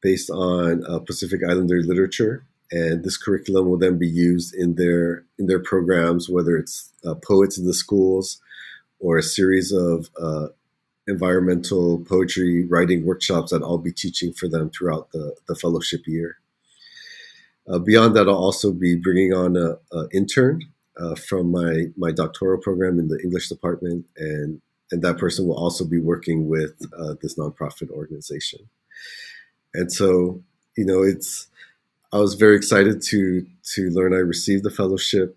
based 0.00 0.30
on 0.30 0.84
uh, 0.86 1.00
Pacific 1.00 1.40
Islander 1.48 1.82
literature, 1.82 2.46
and 2.70 3.02
this 3.02 3.16
curriculum 3.16 3.68
will 3.68 3.78
then 3.78 3.98
be 3.98 4.08
used 4.08 4.54
in 4.54 4.76
their 4.76 5.24
in 5.38 5.46
their 5.46 5.58
programs, 5.58 6.28
whether 6.28 6.56
it's 6.56 6.92
uh, 7.04 7.14
poets 7.14 7.58
in 7.58 7.66
the 7.66 7.74
schools 7.74 8.40
or 9.00 9.18
a 9.18 9.22
series 9.22 9.72
of 9.72 10.08
uh, 10.20 10.48
environmental 11.06 11.98
poetry 12.00 12.64
writing 12.64 13.04
workshops 13.04 13.50
that 13.50 13.62
I'll 13.62 13.78
be 13.78 13.92
teaching 13.92 14.32
for 14.32 14.48
them 14.48 14.70
throughout 14.70 15.10
the, 15.12 15.34
the 15.46 15.54
fellowship 15.54 16.06
year. 16.06 16.36
Uh, 17.66 17.78
beyond 17.78 18.14
that, 18.16 18.28
I'll 18.28 18.34
also 18.34 18.72
be 18.72 18.96
bringing 18.96 19.32
on 19.32 19.56
an 19.56 20.08
intern 20.12 20.62
uh, 21.00 21.14
from 21.14 21.50
my, 21.50 21.86
my 21.96 22.10
doctoral 22.12 22.60
program 22.60 22.98
in 22.98 23.08
the 23.08 23.20
English 23.22 23.48
department, 23.48 24.06
and, 24.16 24.60
and 24.90 25.02
that 25.02 25.18
person 25.18 25.46
will 25.46 25.58
also 25.58 25.84
be 25.84 25.98
working 26.00 26.48
with 26.48 26.80
uh, 26.98 27.14
this 27.22 27.36
nonprofit 27.36 27.90
organization. 27.90 28.68
And 29.74 29.92
so, 29.92 30.42
you 30.76 30.84
know, 30.84 31.02
it's 31.02 31.48
I 32.12 32.18
was 32.18 32.34
very 32.34 32.56
excited 32.56 33.02
to 33.02 33.46
to 33.74 33.90
learn 33.90 34.14
I 34.14 34.18
received 34.18 34.64
the 34.64 34.70
fellowship, 34.70 35.36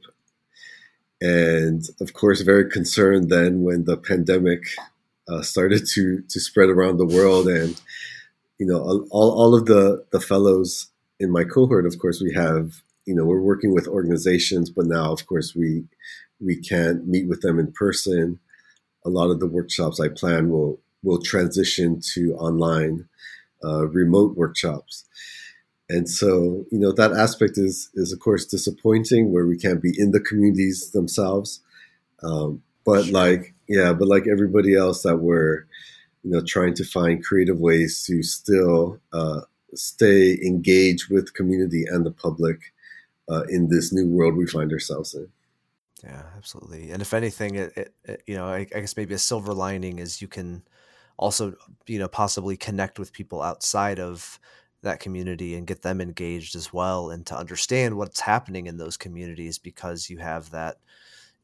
and 1.19 1.83
of 1.99 2.13
course, 2.13 2.41
very 2.41 2.69
concerned 2.69 3.29
then 3.29 3.63
when 3.63 3.83
the 3.83 3.97
pandemic 3.97 4.63
uh, 5.27 5.41
started 5.41 5.85
to 5.95 6.21
to 6.21 6.39
spread 6.39 6.69
around 6.69 6.97
the 6.97 7.05
world, 7.05 7.47
and 7.47 7.79
you 8.57 8.65
know, 8.65 9.05
all 9.11 9.31
all 9.31 9.53
of 9.53 9.65
the 9.65 10.05
the 10.11 10.21
fellows 10.21 10.87
in 11.19 11.29
my 11.29 11.43
cohort, 11.43 11.85
of 11.85 11.99
course, 11.99 12.21
we 12.21 12.33
have 12.33 12.81
you 13.05 13.15
know 13.15 13.25
we're 13.25 13.41
working 13.41 13.73
with 13.73 13.87
organizations, 13.87 14.69
but 14.69 14.85
now, 14.85 15.11
of 15.11 15.25
course, 15.25 15.55
we 15.55 15.85
we 16.39 16.55
can't 16.57 17.07
meet 17.07 17.27
with 17.27 17.41
them 17.41 17.59
in 17.59 17.71
person. 17.71 18.39
A 19.05 19.09
lot 19.09 19.31
of 19.31 19.39
the 19.39 19.47
workshops 19.47 19.99
I 19.99 20.09
plan 20.09 20.49
will 20.49 20.79
will 21.03 21.21
transition 21.21 21.99
to 22.13 22.35
online 22.35 23.07
uh, 23.63 23.87
remote 23.87 24.35
workshops. 24.35 25.05
And 25.89 26.09
so, 26.09 26.65
you 26.71 26.79
know, 26.79 26.93
that 26.93 27.11
aspect 27.11 27.57
is, 27.57 27.89
is 27.95 28.13
of 28.13 28.19
course 28.19 28.45
disappointing 28.45 29.31
where 29.31 29.45
we 29.45 29.57
can't 29.57 29.81
be 29.81 29.93
in 29.97 30.11
the 30.11 30.21
communities 30.21 30.91
themselves. 30.91 31.59
Um, 32.23 32.63
but 32.85 33.05
sure. 33.05 33.13
like, 33.13 33.53
yeah, 33.67 33.91
but 33.91 34.07
like 34.07 34.23
everybody 34.31 34.75
else 34.75 35.03
that 35.03 35.17
we're, 35.17 35.65
you 36.23 36.31
know, 36.31 36.41
trying 36.41 36.75
to 36.75 36.85
find 36.85 37.23
creative 37.23 37.59
ways 37.59 38.03
to 38.05 38.23
still 38.23 38.99
uh, 39.11 39.41
stay 39.73 40.39
engaged 40.45 41.09
with 41.09 41.33
community 41.33 41.83
and 41.85 42.05
the 42.05 42.11
public 42.11 42.73
uh, 43.31 43.43
in 43.49 43.69
this 43.69 43.93
new 43.93 44.07
world 44.07 44.35
we 44.35 44.45
find 44.45 44.71
ourselves 44.71 45.13
in. 45.13 45.29
Yeah, 46.03 46.23
absolutely. 46.35 46.91
And 46.91 47.01
if 47.01 47.13
anything, 47.13 47.55
it, 47.55 47.73
it, 47.77 47.93
it 48.03 48.23
you 48.27 48.35
know, 48.35 48.47
I, 48.47 48.59
I, 48.59 48.79
guess 48.79 48.97
maybe 48.97 49.13
a 49.13 49.19
silver 49.19 49.53
lining 49.53 49.99
is 49.99 50.21
you 50.21 50.27
can 50.27 50.63
also, 51.17 51.53
you 51.85 51.99
know, 51.99 52.07
possibly 52.07 52.57
connect 52.57 52.97
with 52.97 53.13
people 53.13 53.41
outside 53.41 53.99
of 53.99 54.39
that 54.81 54.99
community 54.99 55.55
and 55.55 55.67
get 55.67 55.83
them 55.83 56.01
engaged 56.01 56.55
as 56.55 56.73
well 56.73 57.11
and 57.11 57.25
to 57.27 57.37
understand 57.37 57.97
what's 57.97 58.21
happening 58.21 58.65
in 58.65 58.77
those 58.77 58.97
communities 58.97 59.57
because 59.59 60.09
you 60.09 60.17
have 60.17 60.49
that 60.51 60.77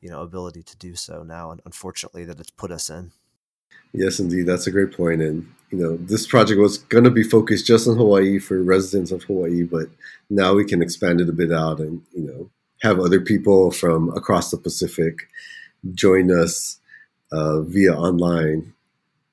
you 0.01 0.09
know 0.09 0.21
ability 0.21 0.63
to 0.63 0.77
do 0.77 0.95
so 0.95 1.23
now 1.23 1.51
and 1.51 1.61
unfortunately 1.65 2.25
that 2.25 2.39
it's 2.39 2.49
put 2.51 2.71
us 2.71 2.89
in 2.89 3.11
yes 3.93 4.19
indeed 4.19 4.43
that's 4.43 4.67
a 4.67 4.71
great 4.71 4.91
point. 4.91 5.21
and 5.21 5.51
you 5.71 5.77
know 5.77 5.97
this 5.97 6.25
project 6.25 6.59
was 6.59 6.77
going 6.77 7.03
to 7.03 7.11
be 7.11 7.23
focused 7.23 7.67
just 7.67 7.87
on 7.87 7.97
hawaii 7.97 8.39
for 8.39 8.61
residents 8.61 9.11
of 9.11 9.23
hawaii 9.23 9.63
but 9.63 9.87
now 10.29 10.53
we 10.53 10.65
can 10.65 10.81
expand 10.81 11.19
it 11.19 11.29
a 11.29 11.33
bit 11.33 11.51
out 11.51 11.79
and 11.79 12.01
you 12.13 12.23
know 12.23 12.49
have 12.81 12.99
other 12.99 13.19
people 13.19 13.71
from 13.71 14.09
across 14.15 14.51
the 14.51 14.57
pacific 14.57 15.27
join 15.93 16.31
us 16.31 16.79
uh, 17.31 17.61
via 17.61 17.93
online 17.93 18.73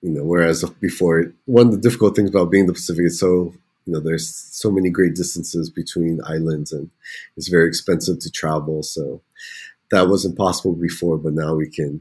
you 0.03 0.11
know 0.11 0.25
whereas 0.25 0.65
before 0.81 1.33
one 1.47 1.67
of 1.67 1.73
the 1.73 1.79
difficult 1.79 2.17
things 2.17 2.31
about 2.31 2.51
being 2.51 2.67
the 2.67 2.73
pacific 2.73 3.05
is 3.07 3.19
so 3.19 3.55
you 3.87 3.93
know 3.93 4.01
there's 4.01 4.29
so 4.29 4.71
many 4.71 4.91
great 4.91 5.15
distances 5.15 5.71
between 5.71 6.21
islands 6.27 6.73
and 6.73 6.91
it's 7.37 7.49
very 7.49 7.69
expensive 7.69 8.19
to 8.19 8.31
travel 8.31 8.83
so 8.83 9.21
that 9.91 10.09
wasn't 10.09 10.37
possible 10.37 10.73
before 10.75 11.17
but 11.17 11.33
now 11.33 11.55
we 11.55 11.69
can 11.69 12.01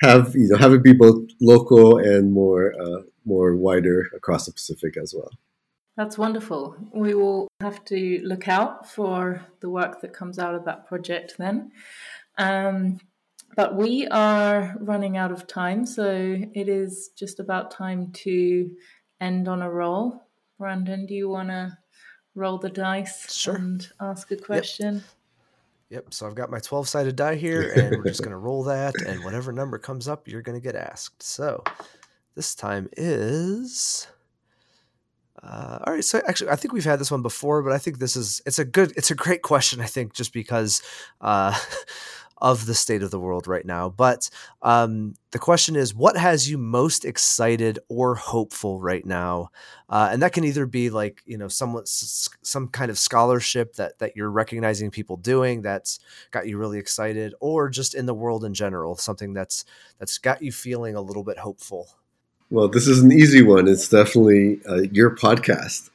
have 0.00 0.34
you 0.34 0.48
know 0.48 0.56
have 0.56 0.72
it 0.72 0.82
be 0.82 0.92
both 0.92 1.28
local 1.40 1.98
and 1.98 2.32
more 2.32 2.74
uh, 2.80 3.02
more 3.24 3.56
wider 3.56 4.10
across 4.14 4.46
the 4.46 4.52
pacific 4.52 4.96
as 4.96 5.14
well 5.16 5.30
that's 5.96 6.18
wonderful 6.18 6.76
we 6.92 7.14
will 7.14 7.48
have 7.60 7.84
to 7.84 8.20
look 8.24 8.48
out 8.48 8.90
for 8.90 9.44
the 9.60 9.68
work 9.68 10.00
that 10.00 10.12
comes 10.12 10.38
out 10.38 10.54
of 10.54 10.64
that 10.64 10.86
project 10.86 11.34
then 11.38 11.70
um, 12.38 12.98
but 13.56 13.74
we 13.74 14.06
are 14.08 14.76
running 14.80 15.16
out 15.16 15.32
of 15.32 15.46
time 15.46 15.84
so 15.84 16.36
it 16.54 16.68
is 16.68 17.10
just 17.16 17.40
about 17.40 17.70
time 17.70 18.12
to 18.12 18.70
end 19.20 19.48
on 19.48 19.62
a 19.62 19.70
roll 19.70 20.28
Brandon, 20.58 21.06
do 21.06 21.14
you 21.14 21.28
want 21.28 21.50
to 21.50 21.78
roll 22.34 22.58
the 22.58 22.68
dice 22.68 23.32
sure. 23.32 23.54
and 23.54 23.88
ask 24.00 24.30
a 24.32 24.36
question? 24.36 24.96
Yep. 24.96 25.04
Yep. 25.90 26.12
So 26.12 26.26
I've 26.26 26.34
got 26.34 26.50
my 26.50 26.58
12 26.58 26.88
sided 26.88 27.16
die 27.16 27.36
here, 27.36 27.72
and 27.76 27.96
we're 27.96 28.04
just 28.04 28.20
going 28.20 28.32
to 28.32 28.36
roll 28.36 28.64
that, 28.64 28.94
and 29.06 29.24
whatever 29.24 29.52
number 29.52 29.78
comes 29.78 30.08
up, 30.08 30.28
you're 30.28 30.42
going 30.42 30.58
to 30.58 30.64
get 30.64 30.76
asked. 30.76 31.22
So 31.22 31.64
this 32.34 32.54
time 32.54 32.88
is. 32.96 34.06
Uh, 35.42 35.78
all 35.86 35.94
right, 35.94 36.04
so 36.04 36.20
actually, 36.26 36.50
I 36.50 36.56
think 36.56 36.74
we've 36.74 36.84
had 36.84 36.98
this 36.98 37.12
one 37.12 37.22
before, 37.22 37.62
but 37.62 37.72
I 37.72 37.78
think 37.78 37.98
this 37.98 38.16
is 38.16 38.42
it's 38.44 38.58
a 38.58 38.64
good, 38.64 38.92
it's 38.96 39.10
a 39.10 39.14
great 39.14 39.42
question. 39.42 39.80
I 39.80 39.86
think 39.86 40.12
just 40.12 40.32
because 40.32 40.82
uh, 41.20 41.56
of 42.40 42.66
the 42.66 42.74
state 42.74 43.02
of 43.02 43.10
the 43.10 43.20
world 43.20 43.46
right 43.46 43.64
now. 43.64 43.88
But 43.88 44.30
um, 44.62 45.14
the 45.30 45.38
question 45.38 45.76
is, 45.76 45.94
what 45.94 46.16
has 46.16 46.50
you 46.50 46.58
most 46.58 47.04
excited 47.04 47.78
or 47.88 48.14
hopeful 48.14 48.80
right 48.80 49.04
now? 49.04 49.50
Uh, 49.88 50.08
and 50.12 50.22
that 50.22 50.32
can 50.32 50.44
either 50.44 50.66
be 50.66 50.90
like 50.90 51.22
you 51.24 51.38
know 51.38 51.48
some 51.48 51.80
some 51.84 52.68
kind 52.68 52.90
of 52.90 52.98
scholarship 52.98 53.74
that 53.74 53.98
that 53.98 54.16
you're 54.16 54.30
recognizing 54.30 54.90
people 54.90 55.16
doing 55.16 55.62
that's 55.62 55.98
got 56.30 56.46
you 56.46 56.58
really 56.58 56.78
excited, 56.78 57.34
or 57.40 57.68
just 57.68 57.94
in 57.94 58.06
the 58.06 58.14
world 58.14 58.44
in 58.44 58.54
general, 58.54 58.96
something 58.96 59.32
that's 59.32 59.64
that's 59.98 60.18
got 60.18 60.42
you 60.42 60.52
feeling 60.52 60.94
a 60.94 61.00
little 61.00 61.24
bit 61.24 61.38
hopeful. 61.38 61.88
Well, 62.50 62.68
this 62.68 62.88
is 62.88 63.02
an 63.02 63.12
easy 63.12 63.42
one. 63.42 63.68
It's 63.68 63.88
definitely 63.88 64.60
uh, 64.66 64.82
your 64.90 65.14
podcast 65.14 65.90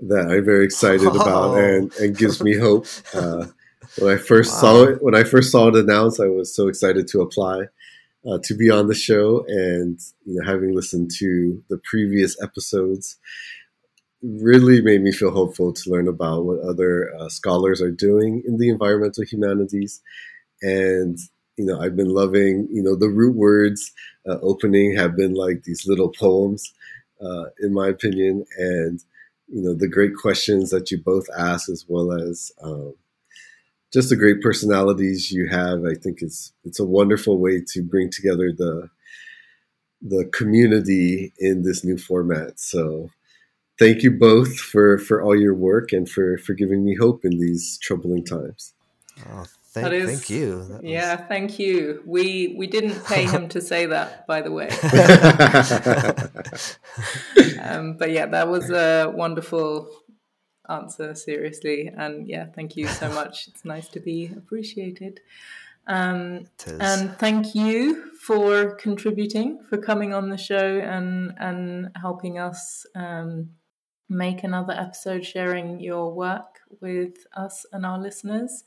that 0.00 0.30
I'm 0.30 0.44
very 0.44 0.64
excited 0.64 1.06
oh. 1.06 1.20
about 1.20 1.58
and, 1.58 1.92
and 1.96 2.16
gives 2.16 2.42
me 2.42 2.56
hope. 2.56 2.86
Uh, 3.12 3.46
when 3.96 4.12
I 4.12 4.16
first 4.16 4.52
wow. 4.54 4.60
saw 4.60 4.82
it, 4.84 5.02
when 5.02 5.14
I 5.14 5.24
first 5.24 5.50
saw 5.50 5.68
it 5.68 5.76
announced, 5.76 6.20
I 6.20 6.28
was 6.28 6.54
so 6.54 6.68
excited 6.68 7.08
to 7.08 7.20
apply 7.20 7.64
uh, 8.26 8.38
to 8.44 8.54
be 8.54 8.70
on 8.70 8.88
the 8.88 8.94
show, 8.94 9.44
and 9.48 9.98
you 10.24 10.34
know, 10.34 10.46
having 10.46 10.74
listened 10.74 11.10
to 11.18 11.62
the 11.68 11.78
previous 11.78 12.40
episodes, 12.42 13.16
really 14.22 14.80
made 14.82 15.02
me 15.02 15.12
feel 15.12 15.30
hopeful 15.30 15.72
to 15.72 15.90
learn 15.90 16.08
about 16.08 16.44
what 16.44 16.60
other 16.60 17.14
uh, 17.18 17.28
scholars 17.28 17.80
are 17.80 17.90
doing 17.90 18.42
in 18.46 18.58
the 18.58 18.68
environmental 18.68 19.24
humanities, 19.24 20.02
and 20.62 21.18
you 21.56 21.64
know, 21.64 21.80
I've 21.80 21.96
been 21.96 22.10
loving 22.10 22.68
you 22.70 22.82
know 22.82 22.96
the 22.96 23.08
root 23.08 23.36
words 23.36 23.92
uh, 24.28 24.38
opening 24.42 24.94
have 24.96 25.16
been 25.16 25.34
like 25.34 25.62
these 25.64 25.86
little 25.86 26.10
poems, 26.10 26.72
uh, 27.20 27.44
in 27.60 27.72
my 27.72 27.88
opinion, 27.88 28.44
and 28.58 29.02
you 29.48 29.62
know 29.62 29.74
the 29.74 29.88
great 29.88 30.14
questions 30.14 30.70
that 30.70 30.90
you 30.90 30.98
both 30.98 31.26
ask 31.36 31.68
as 31.68 31.86
well 31.88 32.12
as 32.12 32.52
um, 32.62 32.94
just 33.92 34.10
the 34.10 34.16
great 34.16 34.42
personalities 34.42 35.30
you 35.30 35.48
have. 35.48 35.84
I 35.84 35.94
think 35.94 36.18
it's 36.20 36.52
it's 36.64 36.80
a 36.80 36.84
wonderful 36.84 37.38
way 37.38 37.62
to 37.68 37.82
bring 37.82 38.10
together 38.10 38.52
the 38.56 38.90
the 40.00 40.28
community 40.32 41.32
in 41.38 41.62
this 41.62 41.84
new 41.84 41.98
format. 41.98 42.60
So 42.60 43.10
thank 43.78 44.02
you 44.02 44.10
both 44.10 44.58
for 44.58 44.98
for 44.98 45.22
all 45.22 45.36
your 45.36 45.54
work 45.54 45.92
and 45.92 46.08
for 46.08 46.38
for 46.38 46.54
giving 46.54 46.84
me 46.84 46.96
hope 46.96 47.24
in 47.24 47.38
these 47.38 47.78
troubling 47.78 48.24
times. 48.24 48.74
Oh, 49.28 49.44
thank, 49.72 49.92
is, 49.92 50.10
thank 50.10 50.30
you. 50.30 50.64
That 50.64 50.84
yeah, 50.84 51.16
was... 51.16 51.24
thank 51.28 51.58
you. 51.58 52.02
We 52.06 52.54
we 52.56 52.66
didn't 52.66 53.04
pay 53.06 53.24
him 53.24 53.48
to 53.48 53.60
say 53.60 53.86
that, 53.86 54.26
by 54.26 54.42
the 54.42 54.52
way. 54.52 54.68
um, 57.62 57.96
but 57.96 58.10
yeah, 58.10 58.26
that 58.26 58.48
was 58.48 58.70
a 58.70 59.12
wonderful 59.14 59.90
answer 60.68 61.14
seriously. 61.14 61.90
And 61.96 62.28
yeah, 62.28 62.46
thank 62.46 62.76
you 62.76 62.86
so 62.86 63.10
much. 63.20 63.48
it's 63.48 63.64
nice 63.64 63.88
to 63.88 64.00
be 64.00 64.30
appreciated. 64.36 65.20
Um, 65.86 66.46
and 66.80 67.16
thank 67.16 67.54
you 67.54 68.12
for 68.20 68.74
contributing, 68.74 69.60
for 69.70 69.78
coming 69.78 70.12
on 70.12 70.28
the 70.28 70.36
show 70.36 70.78
and 70.80 71.32
and 71.38 71.90
helping 71.96 72.38
us 72.38 72.84
um, 72.94 73.50
make 74.08 74.44
another 74.44 74.74
episode, 74.74 75.24
sharing 75.24 75.80
your 75.80 76.12
work 76.12 76.60
with 76.80 77.26
us 77.34 77.64
and 77.72 77.86
our 77.86 77.98
listeners. 77.98 78.64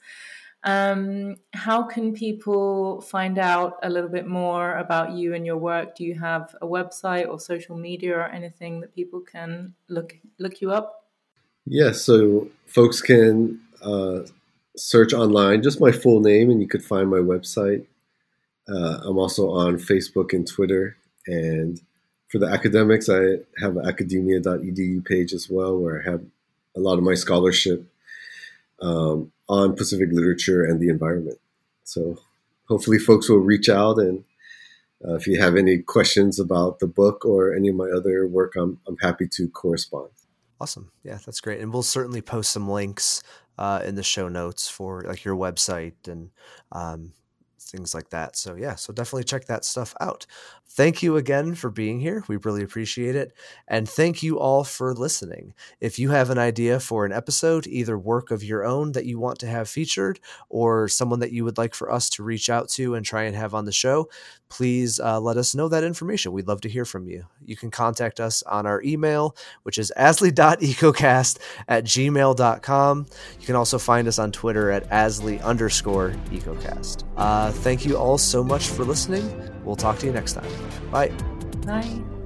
Um, 0.63 1.37
how 1.53 1.83
can 1.83 2.13
people 2.13 3.01
find 3.01 3.39
out 3.39 3.77
a 3.81 3.89
little 3.89 4.09
bit 4.09 4.27
more 4.27 4.77
about 4.77 5.11
you 5.13 5.33
and 5.33 5.45
your 5.45 5.57
work? 5.57 5.95
Do 5.95 6.03
you 6.03 6.19
have 6.19 6.55
a 6.61 6.67
website 6.67 7.27
or 7.27 7.39
social 7.39 7.77
media 7.77 8.17
or 8.17 8.27
anything 8.27 8.81
that 8.81 8.95
people 8.95 9.21
can 9.21 9.73
look 9.89 10.17
look 10.39 10.61
you 10.61 10.71
up? 10.71 11.00
Yeah, 11.65 11.91
so 11.91 12.49
folks 12.65 13.01
can 13.01 13.59
uh, 13.81 14.21
search 14.75 15.13
online 15.13 15.61
just 15.61 15.79
my 15.79 15.91
full 15.91 16.19
name, 16.19 16.49
and 16.49 16.61
you 16.61 16.67
could 16.67 16.83
find 16.83 17.09
my 17.09 17.17
website. 17.19 17.85
Uh, 18.69 18.99
I'm 19.05 19.17
also 19.17 19.49
on 19.51 19.77
Facebook 19.77 20.33
and 20.33 20.47
Twitter. 20.47 20.97
And 21.27 21.81
for 22.29 22.39
the 22.39 22.47
academics, 22.47 23.09
I 23.09 23.39
have 23.59 23.77
an 23.77 23.87
academia.edu 23.87 25.05
page 25.05 25.33
as 25.33 25.49
well, 25.49 25.77
where 25.77 26.01
I 26.01 26.11
have 26.11 26.23
a 26.75 26.79
lot 26.79 26.97
of 26.97 27.03
my 27.03 27.15
scholarship 27.15 27.85
um, 28.81 29.31
on 29.49 29.75
Pacific 29.75 30.09
literature 30.11 30.63
and 30.63 30.79
the 30.79 30.89
environment. 30.89 31.39
So 31.83 32.19
hopefully, 32.67 32.99
folks 32.99 33.29
will 33.29 33.39
reach 33.39 33.69
out 33.69 33.97
and 33.99 34.23
Uh, 35.05 35.15
if 35.15 35.27
you 35.27 35.39
have 35.41 35.57
any 35.57 35.77
questions 35.79 36.39
about 36.39 36.79
the 36.79 36.87
book 36.87 37.25
or 37.25 37.55
any 37.55 37.69
of 37.69 37.75
my 37.75 37.89
other 37.89 38.27
work, 38.27 38.55
I'm, 38.55 38.79
I'm 38.87 38.97
happy 38.97 39.27
to 39.37 39.49
correspond. 39.49 40.11
Awesome. 40.61 40.91
Yeah, 41.03 41.17
that's 41.25 41.41
great. 41.41 41.59
And 41.59 41.73
we'll 41.73 41.81
certainly 41.81 42.21
post 42.21 42.51
some 42.51 42.69
links 42.69 43.23
uh, 43.57 43.81
in 43.83 43.95
the 43.95 44.03
show 44.03 44.27
notes 44.27 44.69
for 44.69 45.01
like 45.01 45.23
your 45.25 45.35
website 45.35 46.07
and 46.07 46.29
um, 46.71 47.13
things 47.71 47.93
like 47.93 48.09
that. 48.09 48.35
So 48.35 48.55
yeah, 48.55 48.75
so 48.75 48.93
definitely 48.93 49.23
check 49.23 49.45
that 49.45 49.65
stuff 49.65 49.95
out. 49.99 50.25
Thank 50.73 51.03
you 51.03 51.17
again 51.17 51.55
for 51.55 51.69
being 51.69 51.99
here. 51.99 52.23
We 52.29 52.37
really 52.37 52.63
appreciate 52.63 53.13
it. 53.13 53.33
And 53.67 53.89
thank 53.89 54.23
you 54.23 54.39
all 54.39 54.63
for 54.63 54.93
listening. 54.93 55.53
If 55.81 55.99
you 55.99 56.11
have 56.11 56.29
an 56.29 56.37
idea 56.37 56.79
for 56.79 57.05
an 57.05 57.11
episode, 57.11 57.67
either 57.67 57.97
work 57.97 58.31
of 58.31 58.41
your 58.41 58.63
own 58.63 58.93
that 58.93 59.05
you 59.05 59.19
want 59.19 59.39
to 59.39 59.47
have 59.47 59.67
featured 59.67 60.21
or 60.47 60.87
someone 60.87 61.19
that 61.19 61.33
you 61.33 61.43
would 61.43 61.57
like 61.57 61.75
for 61.75 61.91
us 61.91 62.09
to 62.11 62.23
reach 62.23 62.49
out 62.49 62.69
to 62.69 62.95
and 62.95 63.05
try 63.05 63.23
and 63.23 63.35
have 63.35 63.53
on 63.53 63.65
the 63.65 63.73
show, 63.73 64.07
please 64.47 64.99
uh, 64.99 65.19
let 65.19 65.35
us 65.35 65.55
know 65.55 65.67
that 65.67 65.83
information. 65.83 66.31
We'd 66.31 66.47
love 66.47 66.61
to 66.61 66.69
hear 66.69 66.85
from 66.85 67.07
you. 67.07 67.25
You 67.43 67.57
can 67.57 67.69
contact 67.69 68.21
us 68.21 68.41
on 68.43 68.65
our 68.65 68.81
email, 68.83 69.35
which 69.63 69.77
is 69.77 69.91
asle.ecocast 69.97 71.39
at 71.67 71.83
gmail.com. 71.83 73.05
You 73.39 73.45
can 73.45 73.55
also 73.55 73.77
find 73.77 74.07
us 74.07 74.19
on 74.19 74.31
Twitter 74.31 74.71
at 74.71 74.89
asle 74.89 75.41
underscore 75.43 76.11
ecocast. 76.29 77.03
Uh, 77.17 77.51
thank 77.61 77.85
you 77.85 77.97
all 77.97 78.17
so 78.17 78.43
much 78.43 78.67
for 78.67 78.83
listening. 78.83 79.23
We'll 79.63 79.75
talk 79.75 79.99
to 79.99 80.05
you 80.05 80.11
next 80.11 80.33
time. 80.33 80.51
Bye. 80.91 81.11
Bye. 81.65 82.20